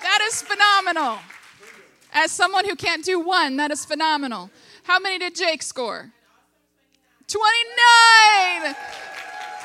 That 0.00 0.20
is 0.28 0.42
phenomenal. 0.42 1.18
As 2.12 2.30
someone 2.30 2.64
who 2.64 2.76
can't 2.76 3.04
do 3.04 3.18
one, 3.18 3.56
that 3.56 3.72
is 3.72 3.84
phenomenal. 3.84 4.48
How 4.84 5.00
many 5.00 5.18
did 5.18 5.34
Jake 5.34 5.60
score? 5.60 6.12
29! 7.26 8.76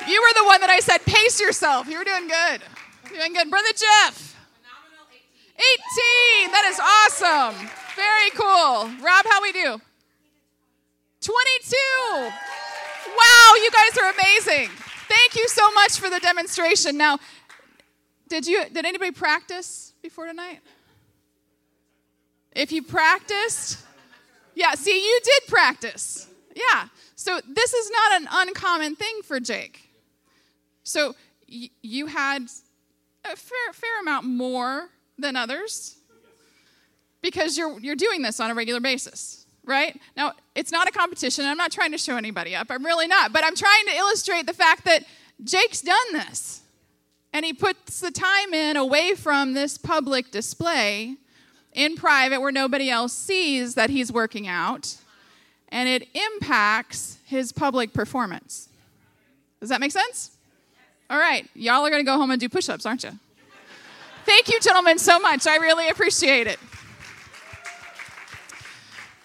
You 0.08 0.20
were 0.20 0.34
the 0.34 0.44
one 0.44 0.60
that 0.60 0.70
I 0.70 0.80
said, 0.80 0.98
pace 1.06 1.40
yourself. 1.40 1.86
You 1.86 1.98
were 1.98 2.04
doing 2.04 2.26
good. 2.26 2.62
Doing 3.14 3.32
good. 3.34 3.48
Brother 3.48 3.72
Jeff. 3.76 4.36
18. 5.54 6.50
That 6.50 6.64
is 6.66 6.80
awesome. 6.80 7.54
Very 7.94 8.30
cool. 8.30 8.90
Rob, 9.04 9.24
how 9.24 9.40
we 9.40 9.52
do? 9.52 9.80
22. 11.20 12.51
Wow, 13.06 13.52
you 13.56 13.70
guys 13.70 13.98
are 13.98 14.10
amazing. 14.12 14.68
Thank 15.08 15.36
you 15.36 15.48
so 15.48 15.70
much 15.72 15.98
for 15.98 16.08
the 16.08 16.20
demonstration. 16.20 16.96
Now, 16.96 17.18
did 18.28 18.46
you 18.46 18.64
did 18.72 18.86
anybody 18.86 19.10
practice 19.10 19.92
before 20.02 20.26
tonight? 20.26 20.60
If 22.54 22.72
you 22.72 22.82
practiced, 22.82 23.78
yeah, 24.54 24.72
see, 24.72 25.04
you 25.04 25.20
did 25.24 25.48
practice. 25.48 26.28
Yeah. 26.54 26.88
So 27.16 27.40
this 27.48 27.72
is 27.72 27.90
not 27.90 28.22
an 28.22 28.28
uncommon 28.30 28.96
thing 28.96 29.20
for 29.24 29.40
Jake. 29.40 29.88
So 30.82 31.14
y- 31.50 31.70
you 31.82 32.06
had 32.06 32.42
a 33.24 33.36
fair 33.36 33.72
fair 33.72 34.00
amount 34.00 34.26
more 34.26 34.88
than 35.18 35.36
others 35.36 35.96
because 37.22 37.56
you're 37.56 37.78
you're 37.80 37.96
doing 37.96 38.22
this 38.22 38.40
on 38.40 38.50
a 38.50 38.54
regular 38.54 38.80
basis 38.80 39.41
right? 39.64 39.98
Now, 40.16 40.32
it's 40.54 40.72
not 40.72 40.88
a 40.88 40.90
competition. 40.90 41.44
I'm 41.44 41.56
not 41.56 41.72
trying 41.72 41.92
to 41.92 41.98
show 41.98 42.16
anybody 42.16 42.54
up. 42.54 42.68
I'm 42.70 42.84
really 42.84 43.06
not. 43.06 43.32
But 43.32 43.44
I'm 43.44 43.54
trying 43.54 43.86
to 43.86 43.96
illustrate 43.96 44.46
the 44.46 44.52
fact 44.52 44.84
that 44.84 45.04
Jake's 45.42 45.80
done 45.80 46.12
this. 46.12 46.62
And 47.32 47.44
he 47.44 47.52
puts 47.52 48.00
the 48.00 48.10
time 48.10 48.52
in 48.52 48.76
away 48.76 49.14
from 49.14 49.54
this 49.54 49.78
public 49.78 50.30
display 50.30 51.16
in 51.72 51.96
private 51.96 52.40
where 52.40 52.52
nobody 52.52 52.90
else 52.90 53.12
sees 53.12 53.74
that 53.74 53.88
he's 53.88 54.12
working 54.12 54.46
out. 54.46 54.96
And 55.70 55.88
it 55.88 56.08
impacts 56.14 57.18
his 57.24 57.52
public 57.52 57.94
performance. 57.94 58.68
Does 59.60 59.70
that 59.70 59.80
make 59.80 59.92
sense? 59.92 60.32
All 61.08 61.18
right. 61.18 61.48
Y'all 61.54 61.86
are 61.86 61.90
going 61.90 62.04
to 62.04 62.06
go 62.06 62.18
home 62.18 62.30
and 62.30 62.40
do 62.40 62.48
push 62.48 62.68
ups, 62.68 62.84
aren't 62.84 63.04
you? 63.04 63.12
Thank 64.26 64.48
you, 64.48 64.60
gentlemen, 64.60 64.98
so 64.98 65.18
much. 65.18 65.46
I 65.46 65.56
really 65.56 65.88
appreciate 65.88 66.46
it. 66.46 66.58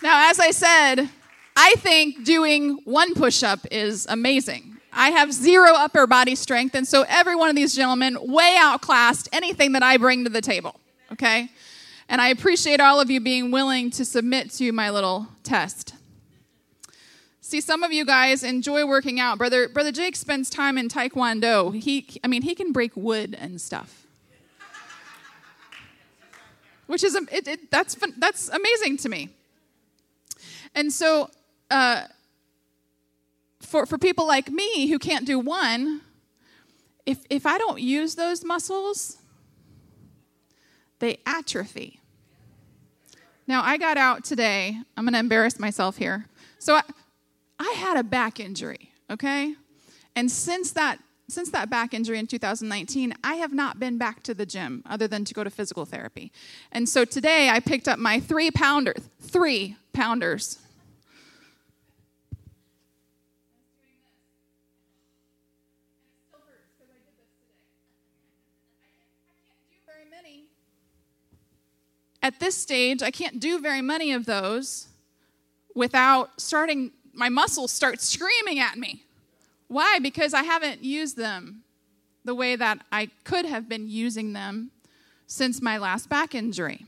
Now, 0.02 0.30
as 0.30 0.40
I 0.40 0.52
said, 0.52 1.10
I 1.56 1.74
think 1.78 2.24
doing 2.24 2.80
one 2.84 3.16
push 3.16 3.42
up 3.42 3.66
is 3.72 4.06
amazing. 4.08 4.78
I 4.94 5.10
have 5.10 5.34
zero 5.34 5.74
upper 5.74 6.06
body 6.06 6.36
strength, 6.36 6.76
and 6.76 6.88
so 6.88 7.04
every 7.08 7.36
one 7.36 7.50
of 7.50 7.56
these 7.56 7.76
gentlemen 7.76 8.18
way 8.22 8.56
outclassed 8.60 9.28
anything 9.34 9.72
that 9.74 9.84
I 9.84 9.98
bring 9.98 10.24
to 10.24 10.30
the 10.30 10.42
table, 10.42 10.80
okay? 11.12 11.50
And 12.10 12.22
I 12.22 12.30
appreciate 12.30 12.80
all 12.80 13.00
of 13.00 13.10
you 13.10 13.20
being 13.20 13.52
willing 13.52 13.90
to 13.92 14.06
submit 14.06 14.52
to 14.52 14.72
my 14.72 14.90
little 14.90 15.28
test. 15.44 15.96
See, 17.42 17.62
some 17.62 17.82
of 17.82 17.92
you 17.92 18.06
guys 18.06 18.44
enjoy 18.44 18.86
working 18.86 19.20
out. 19.20 19.38
Brother, 19.38 19.68
Brother 19.68 19.92
Jake 19.92 20.16
spends 20.16 20.50
time 20.50 20.78
in 20.78 20.90
Taekwondo. 20.90 21.74
He, 21.74 22.08
I 22.24 22.28
mean, 22.28 22.44
he 22.44 22.54
can 22.54 22.72
break 22.72 22.92
wood 22.96 23.36
and 23.40 23.60
stuff. 23.60 24.06
Which 26.86 27.04
is, 27.04 27.16
it, 27.16 27.48
it, 27.48 27.72
that's, 27.72 27.98
that's 28.18 28.50
amazing 28.50 28.98
to 28.98 29.10
me. 29.10 29.30
And 30.78 30.94
so, 30.94 31.32
uh, 31.72 32.04
for, 33.62 33.88
for 33.88 33.98
people 33.98 34.28
like 34.28 34.52
me 34.52 34.86
who 34.86 35.00
can't 35.00 35.26
do 35.26 35.40
one, 35.40 36.02
if, 37.04 37.18
if 37.32 37.48
I 37.48 37.58
don't 37.58 37.82
use 37.82 38.14
those 38.14 38.46
muscles, 38.46 39.18
they 41.00 41.18
atrophy. 41.26 42.00
Now, 43.48 43.64
I 43.64 43.78
got 43.78 43.98
out 43.98 44.24
today. 44.24 44.78
I'm 44.96 45.06
going 45.06 45.14
to 45.14 45.20
embarrass 45.20 45.58
myself 45.58 45.98
here. 45.98 46.28
So, 46.60 46.76
I, 46.76 46.84
I 47.58 47.74
had 47.76 47.98
a 47.98 48.04
back 48.04 48.40
injury, 48.40 48.92
okay? 49.10 49.56
And 50.16 50.30
since 50.30 50.74
that 50.74 51.00
since 51.30 51.50
that 51.50 51.70
back 51.70 51.94
injury 51.94 52.20
in 52.20 52.28
2019, 52.28 53.14
I 53.22 53.34
have 53.34 53.52
not 53.52 53.80
been 53.80 53.98
back 53.98 54.24
to 54.24 54.34
the 54.34 54.46
gym 54.46 54.82
other 54.86 55.10
than 55.10 55.26
to 55.26 55.34
go 55.34 55.44
to 55.44 55.50
physical 55.50 55.86
therapy. 55.86 56.32
And 56.72 56.88
so 56.88 57.04
today 57.04 57.50
I 57.50 57.60
picked 57.60 57.90
up 57.90 58.00
my 58.00 58.22
three 58.22 58.50
pounder, 58.50 58.94
three 59.20 59.76
pounders. 59.92 60.60
At 72.22 72.40
this 72.40 72.56
stage, 72.56 73.02
I 73.02 73.12
can't 73.12 73.40
do 73.40 73.60
very 73.60 73.82
many 73.82 74.12
of 74.12 74.26
those 74.26 74.88
without 75.78 76.42
starting, 76.42 76.92
my 77.14 77.30
muscles 77.30 77.72
start 77.72 78.02
screaming 78.02 78.60
at 78.60 78.78
me. 78.78 79.04
Why? 79.68 80.00
Because 80.00 80.34
I 80.34 80.44
haven't 80.44 80.84
used 80.84 81.18
them 81.18 81.64
the 82.26 82.34
way 82.34 82.56
that 82.56 82.80
I 82.92 83.10
could 83.24 83.46
have 83.46 83.70
been 83.70 83.88
using 83.88 84.34
them 84.34 84.72
since 85.28 85.62
my 85.62 85.78
last 85.78 86.10
back 86.10 86.34
injury, 86.34 86.86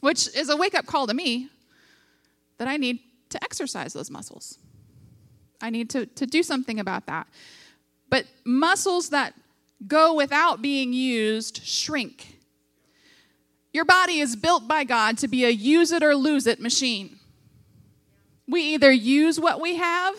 which 0.00 0.28
is 0.36 0.50
a 0.50 0.56
wake 0.56 0.74
up 0.74 0.86
call 0.86 1.06
to 1.06 1.14
me 1.14 1.48
that 2.58 2.68
I 2.68 2.76
need 2.76 3.00
to 3.30 3.42
exercise 3.42 3.94
those 3.94 4.10
muscles. 4.10 4.58
I 5.60 5.70
need 5.70 5.88
to, 5.90 6.06
to 6.06 6.26
do 6.26 6.42
something 6.42 6.78
about 6.78 7.06
that. 7.06 7.26
But 8.10 8.26
muscles 8.44 9.10
that 9.10 9.34
go 9.86 10.14
without 10.14 10.60
being 10.60 10.92
used 10.92 11.64
shrink. 11.64 12.37
Your 13.72 13.84
body 13.84 14.20
is 14.20 14.34
built 14.36 14.66
by 14.66 14.84
God 14.84 15.18
to 15.18 15.28
be 15.28 15.44
a 15.44 15.50
use 15.50 15.92
it 15.92 16.02
or 16.02 16.14
lose 16.14 16.46
it 16.46 16.60
machine. 16.60 17.18
We 18.46 18.62
either 18.74 18.90
use 18.90 19.38
what 19.38 19.60
we 19.60 19.76
have 19.76 20.14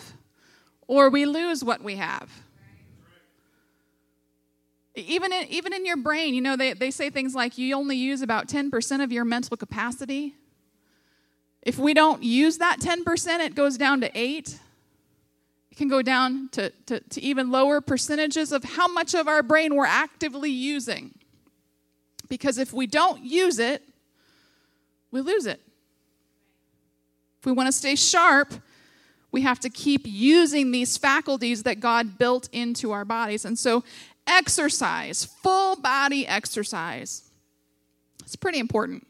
or 0.86 1.10
we 1.10 1.26
lose 1.26 1.64
what 1.64 1.82
we 1.82 1.96
have. 1.96 2.30
Even 4.94 5.32
in, 5.32 5.46
even 5.48 5.72
in 5.72 5.84
your 5.86 5.96
brain, 5.96 6.34
you 6.34 6.40
know, 6.40 6.56
they, 6.56 6.72
they 6.72 6.90
say 6.90 7.10
things 7.10 7.34
like 7.34 7.58
you 7.58 7.74
only 7.74 7.96
use 7.96 8.22
about 8.22 8.48
10% 8.48 9.02
of 9.02 9.12
your 9.12 9.24
mental 9.24 9.56
capacity. 9.56 10.34
If 11.62 11.78
we 11.78 11.94
don't 11.94 12.22
use 12.22 12.58
that 12.58 12.80
10%, 12.80 13.40
it 13.40 13.54
goes 13.54 13.76
down 13.76 14.00
to 14.00 14.10
8. 14.18 14.58
It 15.70 15.76
can 15.76 15.88
go 15.88 16.02
down 16.02 16.48
to, 16.52 16.70
to, 16.86 17.00
to 17.00 17.20
even 17.20 17.50
lower 17.50 17.80
percentages 17.80 18.52
of 18.52 18.64
how 18.64 18.88
much 18.88 19.14
of 19.14 19.28
our 19.28 19.42
brain 19.42 19.74
we're 19.74 19.86
actively 19.86 20.50
using. 20.50 21.14
Because 22.30 22.56
if 22.56 22.72
we 22.72 22.86
don't 22.86 23.22
use 23.22 23.58
it, 23.58 23.82
we 25.10 25.20
lose 25.20 25.44
it. 25.44 25.60
If 27.40 27.46
we 27.46 27.52
want 27.52 27.66
to 27.66 27.72
stay 27.72 27.96
sharp, 27.96 28.54
we 29.32 29.42
have 29.42 29.60
to 29.60 29.68
keep 29.68 30.02
using 30.04 30.70
these 30.70 30.96
faculties 30.96 31.64
that 31.64 31.80
God 31.80 32.16
built 32.16 32.48
into 32.52 32.92
our 32.92 33.04
bodies. 33.04 33.44
And 33.44 33.58
so, 33.58 33.84
exercise, 34.26 35.24
full 35.24 35.76
body 35.76 36.26
exercise, 36.26 37.30
it's 38.20 38.36
pretty 38.36 38.58
important. 38.58 39.06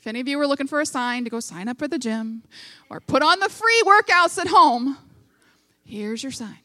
If 0.00 0.06
any 0.06 0.20
of 0.20 0.26
you 0.26 0.40
are 0.40 0.46
looking 0.46 0.66
for 0.66 0.80
a 0.80 0.86
sign 0.86 1.24
to 1.24 1.30
go 1.30 1.40
sign 1.40 1.68
up 1.68 1.78
for 1.78 1.86
the 1.86 1.98
gym 1.98 2.42
or 2.88 3.00
put 3.00 3.22
on 3.22 3.38
the 3.38 3.48
free 3.48 3.82
workouts 3.86 4.38
at 4.38 4.48
home, 4.48 4.96
here's 5.84 6.22
your 6.22 6.32
sign. 6.32 6.58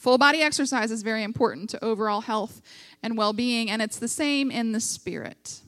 Full 0.00 0.16
body 0.16 0.40
exercise 0.40 0.90
is 0.90 1.02
very 1.02 1.22
important 1.22 1.68
to 1.68 1.84
overall 1.84 2.22
health 2.22 2.62
and 3.02 3.18
well 3.18 3.34
being, 3.34 3.68
and 3.70 3.82
it's 3.82 3.98
the 3.98 4.08
same 4.08 4.50
in 4.50 4.72
the 4.72 4.80
spirit. 4.80 5.60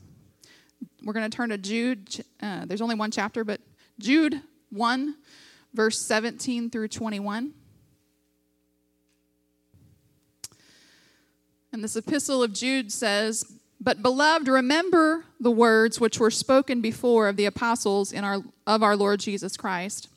We're 1.04 1.12
going 1.12 1.30
to 1.30 1.36
turn 1.36 1.50
to 1.50 1.58
Jude. 1.58 2.24
Uh, 2.40 2.64
there's 2.64 2.80
only 2.80 2.94
one 2.94 3.10
chapter, 3.10 3.44
but 3.44 3.60
Jude 3.98 4.40
1, 4.70 5.16
verse 5.74 5.98
17 5.98 6.70
through 6.70 6.88
21. 6.88 7.52
And 11.70 11.84
this 11.84 11.94
epistle 11.94 12.42
of 12.42 12.54
Jude 12.54 12.90
says, 12.90 13.44
But 13.82 14.00
beloved, 14.00 14.48
remember 14.48 15.26
the 15.40 15.50
words 15.50 16.00
which 16.00 16.18
were 16.18 16.30
spoken 16.30 16.80
before 16.80 17.28
of 17.28 17.36
the 17.36 17.44
apostles 17.44 18.14
in 18.14 18.24
our, 18.24 18.38
of 18.66 18.82
our 18.82 18.96
Lord 18.96 19.20
Jesus 19.20 19.58
Christ. 19.58 20.08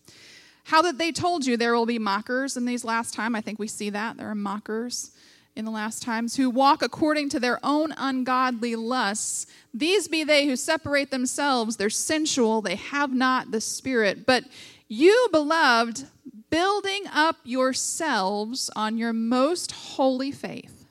How 0.65 0.81
that 0.81 0.97
they 0.97 1.11
told 1.11 1.45
you 1.45 1.57
there 1.57 1.75
will 1.75 1.85
be 1.85 1.99
mockers 1.99 2.57
in 2.57 2.65
these 2.65 2.83
last 2.83 3.13
time. 3.13 3.35
I 3.35 3.41
think 3.41 3.59
we 3.59 3.67
see 3.67 3.91
that. 3.91 4.17
There 4.17 4.29
are 4.29 4.35
mockers 4.35 5.11
in 5.55 5.63
the 5.63 5.71
last 5.71 6.01
times 6.01 6.35
who 6.35 6.49
walk 6.49 6.81
according 6.81 7.29
to 7.29 7.39
their 7.39 7.59
own 7.63 7.93
ungodly 7.97 8.75
lusts. 8.75 9.45
These 9.73 10.07
be 10.07 10.23
they 10.23 10.47
who 10.47 10.55
separate 10.55 11.11
themselves. 11.11 11.77
They're 11.77 11.91
sensual, 11.91 12.61
they 12.61 12.75
have 12.75 13.13
not 13.13 13.51
the 13.51 13.61
Spirit. 13.61 14.25
But 14.25 14.45
you, 14.87 15.27
beloved, 15.31 16.07
building 16.49 17.03
up 17.13 17.37
yourselves 17.43 18.71
on 18.75 18.97
your 18.97 19.13
most 19.13 19.71
holy 19.71 20.31
faith, 20.31 20.85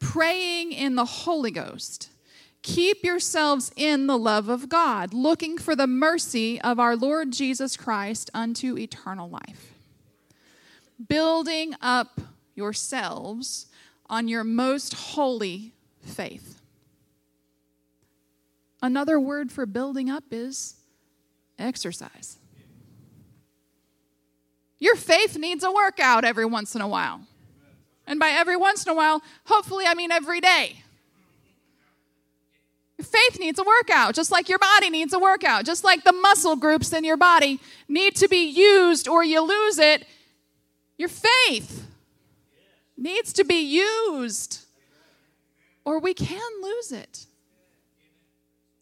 praying 0.00 0.72
in 0.72 0.96
the 0.96 1.04
Holy 1.04 1.52
Ghost. 1.52 2.10
Keep 2.64 3.04
yourselves 3.04 3.70
in 3.76 4.06
the 4.06 4.16
love 4.16 4.48
of 4.48 4.70
God, 4.70 5.12
looking 5.12 5.58
for 5.58 5.76
the 5.76 5.86
mercy 5.86 6.58
of 6.62 6.80
our 6.80 6.96
Lord 6.96 7.30
Jesus 7.30 7.76
Christ 7.76 8.30
unto 8.32 8.78
eternal 8.78 9.28
life. 9.28 9.74
Building 11.06 11.74
up 11.82 12.22
yourselves 12.54 13.66
on 14.08 14.28
your 14.28 14.44
most 14.44 14.94
holy 14.94 15.74
faith. 16.00 16.62
Another 18.80 19.20
word 19.20 19.52
for 19.52 19.66
building 19.66 20.08
up 20.08 20.24
is 20.30 20.76
exercise. 21.58 22.38
Your 24.78 24.96
faith 24.96 25.36
needs 25.36 25.64
a 25.64 25.70
workout 25.70 26.24
every 26.24 26.46
once 26.46 26.74
in 26.74 26.80
a 26.80 26.88
while. 26.88 27.20
And 28.06 28.18
by 28.18 28.30
every 28.30 28.56
once 28.56 28.86
in 28.86 28.90
a 28.90 28.94
while, 28.94 29.22
hopefully, 29.44 29.84
I 29.86 29.92
mean 29.92 30.10
every 30.10 30.40
day. 30.40 30.83
Your 32.98 33.06
faith 33.06 33.40
needs 33.40 33.58
a 33.58 33.64
workout, 33.64 34.14
just 34.14 34.30
like 34.30 34.48
your 34.48 34.58
body 34.58 34.88
needs 34.88 35.12
a 35.12 35.18
workout, 35.18 35.64
just 35.64 35.82
like 35.82 36.04
the 36.04 36.12
muscle 36.12 36.54
groups 36.54 36.92
in 36.92 37.02
your 37.02 37.16
body 37.16 37.58
need 37.88 38.14
to 38.16 38.28
be 38.28 38.44
used 38.44 39.08
or 39.08 39.24
you 39.24 39.40
lose 39.40 39.78
it. 39.78 40.06
Your 40.96 41.08
faith 41.08 41.88
needs 42.96 43.32
to 43.32 43.44
be 43.44 43.60
used, 43.60 44.64
or 45.84 45.98
we 45.98 46.14
can 46.14 46.40
lose 46.62 46.92
it. 46.92 47.26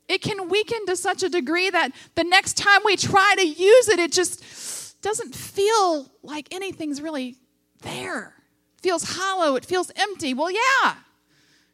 It 0.09 0.21
can 0.21 0.51
weaken 0.51 0.85
to 0.87 0.97
such 0.97 1.23
a 1.23 1.31
degree 1.31 1.71
that 1.71 1.93
the 2.15 2.25
next 2.25 2.59
time 2.59 2.83
we 2.85 2.97
try 2.97 3.35
to 3.39 3.47
use 3.47 3.89
it, 3.89 3.99
it 3.99 4.13
just 4.13 5.01
doesn't 5.01 5.35
feel 5.35 6.11
like 6.23 6.49
anything's 6.51 7.01
really 7.01 7.37
there. 7.81 8.35
It 8.77 8.83
feels 8.83 9.17
hollow, 9.17 9.57
it 9.57 9.65
feels 9.65 9.91
empty. 9.97 10.35
Well, 10.35 10.51
yeah, 10.51 10.97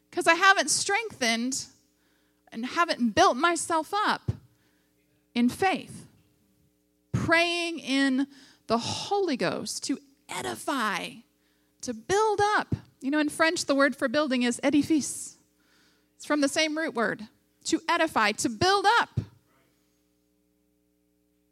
because 0.09 0.25
I 0.25 0.35
haven't 0.35 0.69
strengthened 0.69 1.65
and 2.51 2.65
haven't 2.65 3.15
built 3.15 3.37
myself 3.37 3.93
up 3.93 4.31
in 5.33 5.49
faith. 5.49 6.05
Praying 7.13 7.79
in 7.79 8.27
the 8.67 8.77
Holy 8.77 9.37
Ghost 9.37 9.83
to 9.85 9.97
edify 10.29 11.09
to 11.81 11.93
build 11.93 12.39
up. 12.41 12.75
You 13.01 13.11
know, 13.11 13.19
in 13.19 13.29
French, 13.29 13.65
the 13.65 13.75
word 13.75 13.95
for 13.95 14.07
building 14.07 14.43
is 14.43 14.59
edifice. 14.63 15.37
It's 16.17 16.25
from 16.25 16.41
the 16.41 16.47
same 16.47 16.77
root 16.77 16.93
word 16.93 17.27
to 17.65 17.79
edify, 17.87 18.31
to 18.33 18.49
build 18.49 18.85
up, 18.99 19.19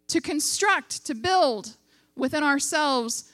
to 0.08 0.22
construct, 0.22 1.06
to 1.06 1.14
build 1.14 1.76
within 2.16 2.44
ourselves, 2.44 3.32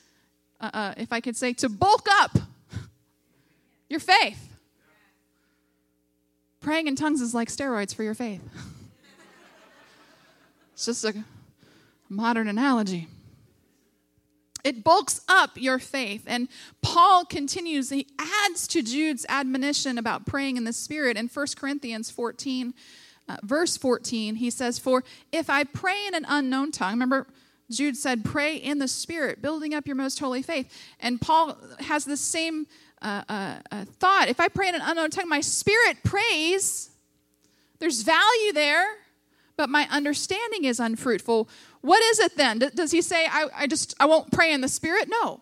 uh, 0.60 0.70
uh, 0.74 0.94
if 0.98 1.14
I 1.14 1.22
could 1.22 1.36
say, 1.36 1.54
to 1.54 1.70
bulk 1.70 2.08
up 2.10 2.38
your 3.90 4.00
faith. 4.00 4.53
Praying 6.64 6.88
in 6.88 6.96
tongues 6.96 7.20
is 7.20 7.34
like 7.34 7.50
steroids 7.50 7.94
for 7.94 8.04
your 8.04 8.14
faith. 8.14 8.42
it's 10.74 10.86
just 10.86 11.04
a 11.04 11.14
modern 12.08 12.48
analogy. 12.48 13.10
It 14.64 14.82
bulks 14.82 15.20
up 15.28 15.52
your 15.56 15.78
faith. 15.78 16.24
And 16.26 16.48
Paul 16.82 17.26
continues, 17.26 17.90
he 17.90 18.08
adds 18.18 18.66
to 18.70 18.82
Jude's 18.82 19.26
admonition 19.28 19.98
about 19.98 20.26
praying 20.26 20.56
in 20.56 20.64
the 20.64 20.72
Spirit 20.72 21.18
in 21.18 21.28
1 21.28 21.48
Corinthians 21.58 22.10
14, 22.10 22.74
uh, 23.28 23.38
verse 23.44 23.76
14. 23.76 24.36
He 24.36 24.50
says, 24.50 24.80
For 24.80 25.04
if 25.34 25.50
I 25.50 25.66
pray 25.66 26.08
in 26.08 26.16
an 26.16 26.26
unknown 26.30 26.72
tongue, 26.72 26.94
remember, 26.94 27.28
Jude 27.70 27.98
said, 27.98 28.24
pray 28.24 28.56
in 28.56 28.80
the 28.80 28.88
Spirit, 28.88 29.42
building 29.42 29.74
up 29.74 29.86
your 29.86 29.98
most 29.98 30.20
holy 30.20 30.42
faith. 30.42 30.72
And 31.00 31.20
Paul 31.20 31.58
has 31.80 32.06
the 32.06 32.18
same 32.18 32.68
uh 33.04 33.84
thought. 34.00 34.30
If 34.30 34.40
I 34.40 34.48
pray 34.48 34.70
in 34.70 34.76
an 34.76 34.82
unknown 34.84 35.10
tongue, 35.10 35.30
my 35.30 35.42
spirit 35.42 35.98
prays, 36.04 36.90
there's 37.80 38.02
value 38.02 38.54
there, 38.54 38.86
but 39.58 39.70
my 39.70 39.88
understanding 39.92 40.64
is 40.66 40.80
unfruitful. 40.80 41.50
What 41.82 42.02
is 42.02 42.20
it 42.20 42.38
then? 42.38 42.60
Does 42.60 42.92
he 42.92 43.02
say, 43.02 43.26
I, 43.26 43.48
I 43.56 43.68
just, 43.68 43.94
I 44.00 44.06
won't 44.06 44.32
pray 44.32 44.54
in 44.54 44.62
the 44.62 44.70
Spirit? 44.70 45.10
No. 45.10 45.42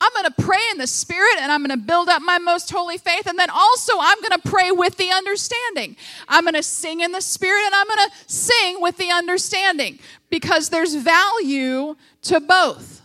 I'm 0.00 0.12
going 0.12 0.26
to 0.26 0.42
pray 0.42 0.60
in 0.72 0.78
the 0.78 0.86
Spirit 0.86 1.38
and 1.38 1.50
I'm 1.50 1.64
going 1.64 1.78
to 1.78 1.86
build 1.86 2.08
up 2.08 2.20
my 2.22 2.38
most 2.38 2.70
holy 2.70 2.98
faith. 2.98 3.26
And 3.26 3.38
then 3.38 3.48
also, 3.50 3.92
I'm 3.98 4.20
going 4.20 4.38
to 4.38 4.48
pray 4.48 4.70
with 4.70 4.96
the 4.96 5.10
understanding. 5.10 5.96
I'm 6.28 6.44
going 6.44 6.54
to 6.54 6.62
sing 6.62 7.00
in 7.00 7.12
the 7.12 7.22
Spirit 7.22 7.62
and 7.64 7.74
I'm 7.74 7.86
going 7.86 8.10
to 8.10 8.14
sing 8.26 8.82
with 8.82 8.98
the 8.98 9.10
understanding 9.10 10.00
because 10.28 10.68
there's 10.68 10.94
value 10.96 11.94
to 12.22 12.40
both. 12.40 13.00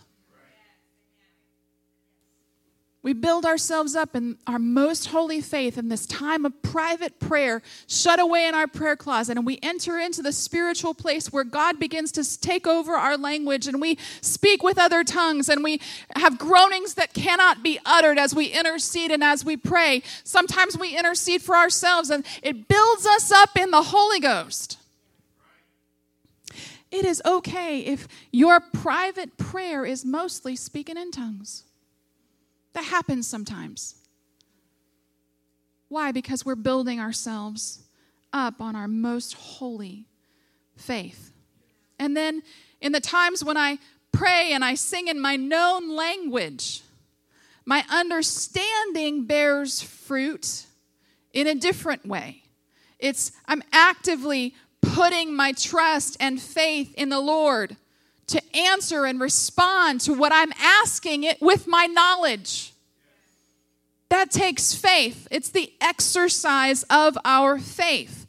We 3.02 3.14
build 3.14 3.44
ourselves 3.44 3.96
up 3.96 4.14
in 4.14 4.38
our 4.46 4.60
most 4.60 5.06
holy 5.06 5.40
faith 5.40 5.76
in 5.76 5.88
this 5.88 6.06
time 6.06 6.46
of 6.46 6.62
private 6.62 7.18
prayer, 7.18 7.60
shut 7.88 8.20
away 8.20 8.46
in 8.46 8.54
our 8.54 8.68
prayer 8.68 8.94
closet, 8.94 9.36
and 9.36 9.44
we 9.44 9.58
enter 9.60 9.98
into 9.98 10.22
the 10.22 10.30
spiritual 10.30 10.94
place 10.94 11.32
where 11.32 11.42
God 11.42 11.80
begins 11.80 12.12
to 12.12 12.40
take 12.40 12.68
over 12.68 12.92
our 12.92 13.16
language 13.16 13.66
and 13.66 13.80
we 13.80 13.98
speak 14.20 14.62
with 14.62 14.78
other 14.78 15.02
tongues 15.02 15.48
and 15.48 15.64
we 15.64 15.80
have 16.14 16.38
groanings 16.38 16.94
that 16.94 17.12
cannot 17.12 17.60
be 17.64 17.80
uttered 17.84 18.18
as 18.18 18.36
we 18.36 18.46
intercede 18.46 19.10
and 19.10 19.24
as 19.24 19.44
we 19.44 19.56
pray. 19.56 20.04
Sometimes 20.22 20.78
we 20.78 20.96
intercede 20.96 21.42
for 21.42 21.56
ourselves 21.56 22.08
and 22.08 22.24
it 22.40 22.68
builds 22.68 23.04
us 23.04 23.32
up 23.32 23.58
in 23.58 23.72
the 23.72 23.82
Holy 23.82 24.20
Ghost. 24.20 24.78
It 26.92 27.04
is 27.04 27.20
okay 27.24 27.80
if 27.80 28.06
your 28.30 28.60
private 28.60 29.36
prayer 29.38 29.84
is 29.84 30.04
mostly 30.04 30.54
speaking 30.54 30.96
in 30.96 31.10
tongues. 31.10 31.64
That 32.74 32.84
happens 32.84 33.26
sometimes. 33.26 33.96
Why? 35.88 36.12
Because 36.12 36.44
we're 36.44 36.54
building 36.54 37.00
ourselves 37.00 37.82
up 38.32 38.60
on 38.60 38.74
our 38.74 38.88
most 38.88 39.34
holy 39.34 40.06
faith. 40.76 41.32
And 41.98 42.16
then 42.16 42.42
in 42.80 42.92
the 42.92 43.00
times 43.00 43.44
when 43.44 43.56
I 43.56 43.78
pray 44.10 44.52
and 44.52 44.64
I 44.64 44.74
sing 44.74 45.08
in 45.08 45.20
my 45.20 45.36
known 45.36 45.94
language, 45.94 46.82
my 47.64 47.84
understanding 47.90 49.26
bears 49.26 49.82
fruit 49.82 50.66
in 51.32 51.46
a 51.46 51.54
different 51.54 52.06
way. 52.06 52.42
It's 52.98 53.32
I'm 53.46 53.62
actively 53.72 54.54
putting 54.80 55.34
my 55.34 55.52
trust 55.52 56.16
and 56.20 56.40
faith 56.40 56.92
in 56.94 57.08
the 57.08 57.20
Lord 57.20 57.76
to 58.32 58.56
answer 58.56 59.06
and 59.06 59.20
respond 59.20 60.00
to 60.02 60.12
what 60.12 60.32
I'm 60.32 60.52
asking 60.58 61.24
it 61.24 61.40
with 61.40 61.66
my 61.66 61.86
knowledge. 61.86 62.72
That 64.08 64.30
takes 64.30 64.74
faith. 64.74 65.26
It's 65.30 65.50
the 65.50 65.72
exercise 65.80 66.82
of 66.90 67.16
our 67.24 67.58
faith. 67.58 68.21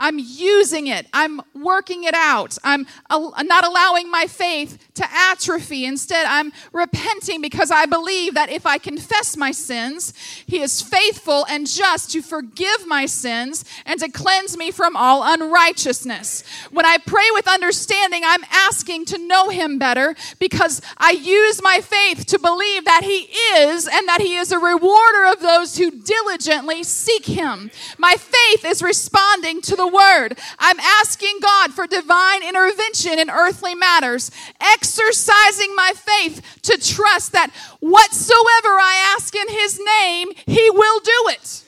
I'm 0.00 0.18
using 0.18 0.88
it. 0.88 1.06
I'm 1.12 1.40
working 1.54 2.04
it 2.04 2.14
out. 2.14 2.56
I'm 2.64 2.86
not 3.10 3.64
allowing 3.64 4.10
my 4.10 4.26
faith 4.26 4.78
to 4.94 5.06
atrophy. 5.12 5.84
Instead, 5.84 6.26
I'm 6.26 6.52
repenting 6.72 7.40
because 7.40 7.70
I 7.70 7.86
believe 7.86 8.34
that 8.34 8.50
if 8.50 8.66
I 8.66 8.78
confess 8.78 9.36
my 9.36 9.52
sins, 9.52 10.14
He 10.46 10.60
is 10.60 10.82
faithful 10.82 11.46
and 11.48 11.66
just 11.66 12.10
to 12.12 12.22
forgive 12.22 12.86
my 12.86 13.06
sins 13.06 13.64
and 13.86 14.00
to 14.00 14.08
cleanse 14.08 14.56
me 14.56 14.70
from 14.70 14.96
all 14.96 15.22
unrighteousness. 15.22 16.44
When 16.70 16.86
I 16.86 16.98
pray 16.98 17.28
with 17.32 17.46
understanding, 17.46 18.22
I'm 18.24 18.44
asking 18.50 19.04
to 19.06 19.18
know 19.18 19.50
Him 19.50 19.78
better 19.78 20.16
because 20.38 20.80
I 20.96 21.10
use 21.10 21.62
my 21.62 21.80
faith 21.82 22.24
to 22.26 22.38
believe 22.38 22.86
that 22.86 23.04
He 23.04 23.28
is 23.54 23.86
and 23.86 24.08
that 24.08 24.22
He 24.22 24.36
is 24.36 24.50
a 24.50 24.58
rewarder 24.58 25.26
of 25.30 25.40
those 25.40 25.76
who 25.76 25.90
diligently 25.90 26.82
seek 26.84 27.26
Him. 27.26 27.70
My 27.98 28.14
faith 28.16 28.64
is 28.64 28.82
responding 28.82 29.60
to 29.60 29.76
the 29.76 29.89
word. 29.92 30.38
I'm 30.58 30.78
asking 30.80 31.38
God 31.42 31.72
for 31.72 31.86
divine 31.86 32.42
intervention 32.42 33.18
in 33.18 33.30
earthly 33.30 33.74
matters, 33.74 34.30
exercising 34.60 35.74
my 35.74 35.92
faith 35.94 36.60
to 36.62 36.78
trust 36.78 37.32
that 37.32 37.50
whatsoever 37.80 38.78
I 38.78 39.14
ask 39.16 39.34
in 39.34 39.48
his 39.48 39.80
name, 40.00 40.28
he 40.46 40.70
will 40.70 41.00
do 41.00 41.24
it. 41.28 41.64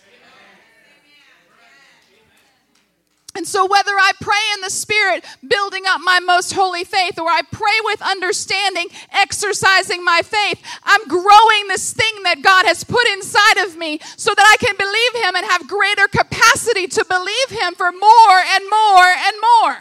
And 3.35 3.47
so, 3.47 3.65
whether 3.65 3.93
I 3.93 4.13
pray 4.21 4.43
in 4.55 4.61
the 4.61 4.69
Spirit, 4.69 5.25
building 5.47 5.85
up 5.89 6.03
my 6.05 6.21
most 6.21 6.53
holy 6.53 6.85
faith, 6.85 7.19
or 7.19 7.29
I 7.29 7.41
pray 7.51 7.79
with 7.85 8.03
understanding, 8.03 8.89
exercising 9.11 10.05
my 10.05 10.21
faith, 10.23 10.63
I'm 10.85 11.09
growing 11.09 11.69
this 11.69 11.95
thing 11.95 12.23
that 12.25 12.43
God 12.43 12.67
has 12.67 12.85
put 12.85 13.07
inside 13.09 13.65
of 13.65 13.79
me 13.79 14.01
so 14.17 14.35
that 14.35 14.45
I 14.45 14.57
can 14.63 14.77
believe 14.77 15.25
Him 15.25 15.37
and 15.37 15.47
have 15.47 15.67
greater 15.67 16.09
capacity 16.09 16.87
to 16.89 17.07
believe 17.09 17.49
Him 17.49 17.75
for 17.75 17.91
more 17.91 18.39
and 18.55 18.65
more 18.69 19.05
and 19.07 19.37
more. 19.41 19.79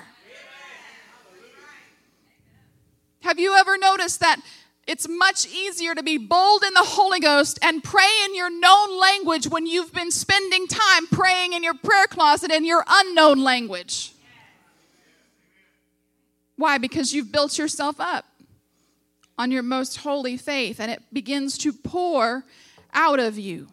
Have 3.23 3.37
you 3.37 3.55
ever 3.55 3.77
noticed 3.77 4.21
that 4.21 4.39
it's 4.91 5.07
much 5.07 5.47
easier 5.47 5.95
to 5.95 6.03
be 6.03 6.17
bold 6.17 6.63
in 6.63 6.73
the 6.73 6.83
Holy 6.83 7.21
Ghost 7.21 7.57
and 7.61 7.81
pray 7.81 8.11
in 8.25 8.35
your 8.35 8.49
known 8.49 8.99
language 8.99 9.47
when 9.47 9.65
you've 9.65 9.93
been 9.93 10.11
spending 10.11 10.67
time 10.67 11.07
praying 11.07 11.53
in 11.53 11.63
your 11.63 11.75
prayer 11.75 12.07
closet 12.07 12.51
in 12.51 12.65
your 12.65 12.83
unknown 12.85 13.41
language. 13.41 14.11
Why? 16.57 16.77
Because 16.77 17.13
you've 17.13 17.31
built 17.31 17.57
yourself 17.57 18.01
up 18.01 18.25
on 19.37 19.49
your 19.49 19.63
most 19.63 19.95
holy 19.95 20.35
faith 20.35 20.81
and 20.81 20.91
it 20.91 21.01
begins 21.13 21.57
to 21.59 21.71
pour 21.71 22.43
out 22.93 23.21
of 23.21 23.39
you. 23.39 23.67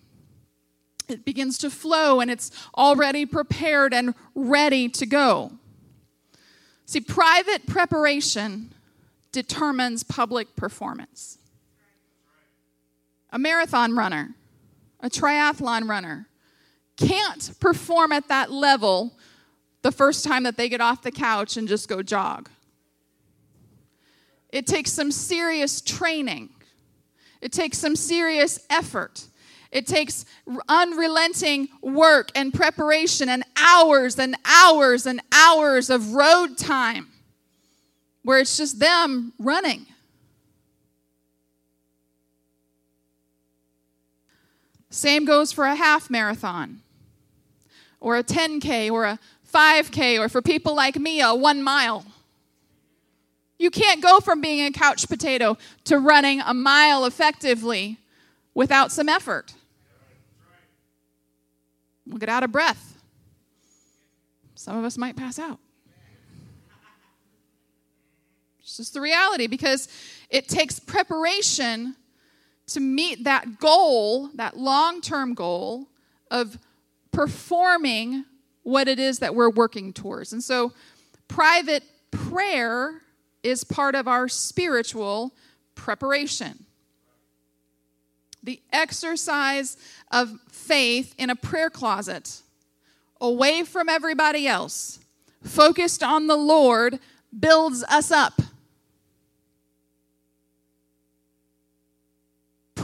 It 1.09 1.25
begins 1.25 1.59
to 1.59 1.69
flow 1.69 2.21
and 2.21 2.31
it's 2.31 2.53
already 2.77 3.27
prepared 3.27 3.93
and 3.93 4.15
ready 4.37 4.89
to 4.91 5.05
go. 5.05 5.51
See, 6.87 7.01
private 7.01 7.67
preparation 7.67 8.73
determines 9.33 10.03
public 10.03 10.57
performance. 10.57 11.39
A 13.31 13.39
marathon 13.39 13.95
runner, 13.95 14.35
a 15.01 15.11
triathlon 15.11 15.89
runner, 15.89 16.29
can't 16.97 17.53
perform 17.61 18.13
at 18.13 18.29
that 18.29 18.51
level 18.51 19.13
the 19.83 19.93
first 19.93 20.25
time 20.25 20.43
that 20.43 20.57
they 20.57 20.69
get 20.69 20.81
off 20.81 21.03
the 21.03 21.13
couch 21.13 21.57
and 21.57 21.69
just 21.69 21.89
go 21.89 22.03
jog. 22.03 22.49
It 24.51 24.67
takes 24.67 24.93
some 24.93 25.13
serious 25.13 25.81
training. 25.81 26.51
It 27.41 27.53
takes 27.53 27.79
some 27.79 27.95
serious 27.95 28.59
effort. 28.71 29.27
It 29.71 29.87
takes 29.87 30.25
unrelenting 30.69 31.69
work 31.83 32.31
and 32.35 32.53
preparation 32.53 33.29
and 33.29 33.45
hours 33.57 34.19
and 34.19 34.35
hours 34.45 35.07
and 35.07 35.21
hours 35.31 35.91
of 35.91 36.15
road 36.15 36.57
time 36.57 37.09
where 38.23 38.39
it's 38.39 38.57
just 38.57 38.79
them 38.79 39.33
running. 39.39 39.87
Same 44.91 45.25
goes 45.25 45.53
for 45.53 45.65
a 45.65 45.75
half 45.75 46.11
marathon, 46.11 46.81
or 48.01 48.17
a 48.17 48.25
10K, 48.25 48.91
or 48.91 49.05
a 49.05 49.19
5K, 49.53 50.19
or 50.19 50.29
for 50.29 50.43
people 50.43 50.75
like 50.75 50.97
me, 50.97 51.21
a 51.21 51.35
one 51.35 51.63
mile. 51.63 52.05
You 53.59 53.71
can't 53.71 54.01
go 54.01 54.21
from 54.21 54.41
being 54.41 54.65
a 54.65 54.71
couch 54.71 55.09
potato 55.09 55.59
to 55.85 55.99
running 55.99 56.41
a 56.41 56.55
mile 56.55 57.05
effectively 57.05 57.99
without 58.55 58.93
some 58.93 59.09
effort. 59.09 59.55
We'll 62.07 62.19
get 62.19 62.29
out 62.29 62.45
of 62.45 62.53
breath. 62.53 62.97
Some 64.55 64.77
of 64.77 64.85
us 64.85 64.97
might 64.97 65.17
pass 65.17 65.39
out. 65.39 65.59
It's 68.61 68.68
just 68.79 68.95
the 68.95 69.01
reality 69.01 69.47
because 69.47 69.89
it 70.31 70.49
takes 70.49 70.81
preparation 70.81 71.95
to 72.69 72.81
meet 72.81 73.25
that 73.25 73.59
goal, 73.59 74.29
that 74.35 74.57
long 74.57 75.01
term 75.01 75.35
goal 75.35 75.89
of 76.31 76.59
performing 77.13 78.25
what 78.63 78.89
it 78.89 78.99
is 78.99 79.19
that 79.19 79.35
we're 79.35 79.51
working 79.51 79.93
towards. 79.93 80.33
And 80.33 80.43
so, 80.43 80.73
private 81.27 81.83
prayer 82.11 83.03
is 83.43 83.65
part 83.65 83.95
of 83.95 84.09
our 84.09 84.29
spiritual 84.29 85.35
preparation. 85.75 86.65
The 88.43 88.61
exercise 88.73 89.77
of 90.11 90.33
faith 90.51 91.15
in 91.19 91.31
a 91.31 91.37
prayer 91.37 91.71
closet, 91.71 92.43
away 93.21 93.65
from 93.65 93.89
everybody 93.89 94.47
else, 94.47 95.01
focused 95.43 96.03
on 96.03 96.27
the 96.27 96.37
Lord, 96.37 96.99
builds 97.39 97.85
us 97.85 98.11
up. 98.11 98.41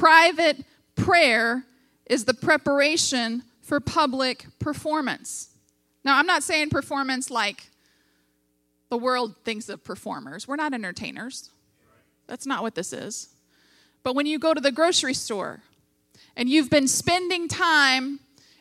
Private 0.04 0.66
prayer 0.96 1.64
is 2.04 2.26
the 2.26 2.34
preparation 2.34 3.42
for 3.62 3.80
public 3.80 4.44
performance. 4.58 5.48
Now, 6.04 6.18
I'm 6.18 6.26
not 6.26 6.42
saying 6.42 6.68
performance 6.68 7.30
like 7.30 7.70
the 8.90 8.98
world 8.98 9.34
thinks 9.46 9.70
of 9.70 9.82
performers. 9.82 10.46
We're 10.46 10.56
not 10.56 10.74
entertainers. 10.74 11.48
That's 12.26 12.44
not 12.44 12.62
what 12.62 12.74
this 12.74 12.92
is. 12.92 13.30
But 14.02 14.14
when 14.14 14.26
you 14.26 14.38
go 14.38 14.52
to 14.52 14.60
the 14.60 14.70
grocery 14.70 15.14
store 15.14 15.62
and 16.36 16.50
you've 16.50 16.68
been 16.68 16.86
spending 16.86 17.48
time 17.48 18.20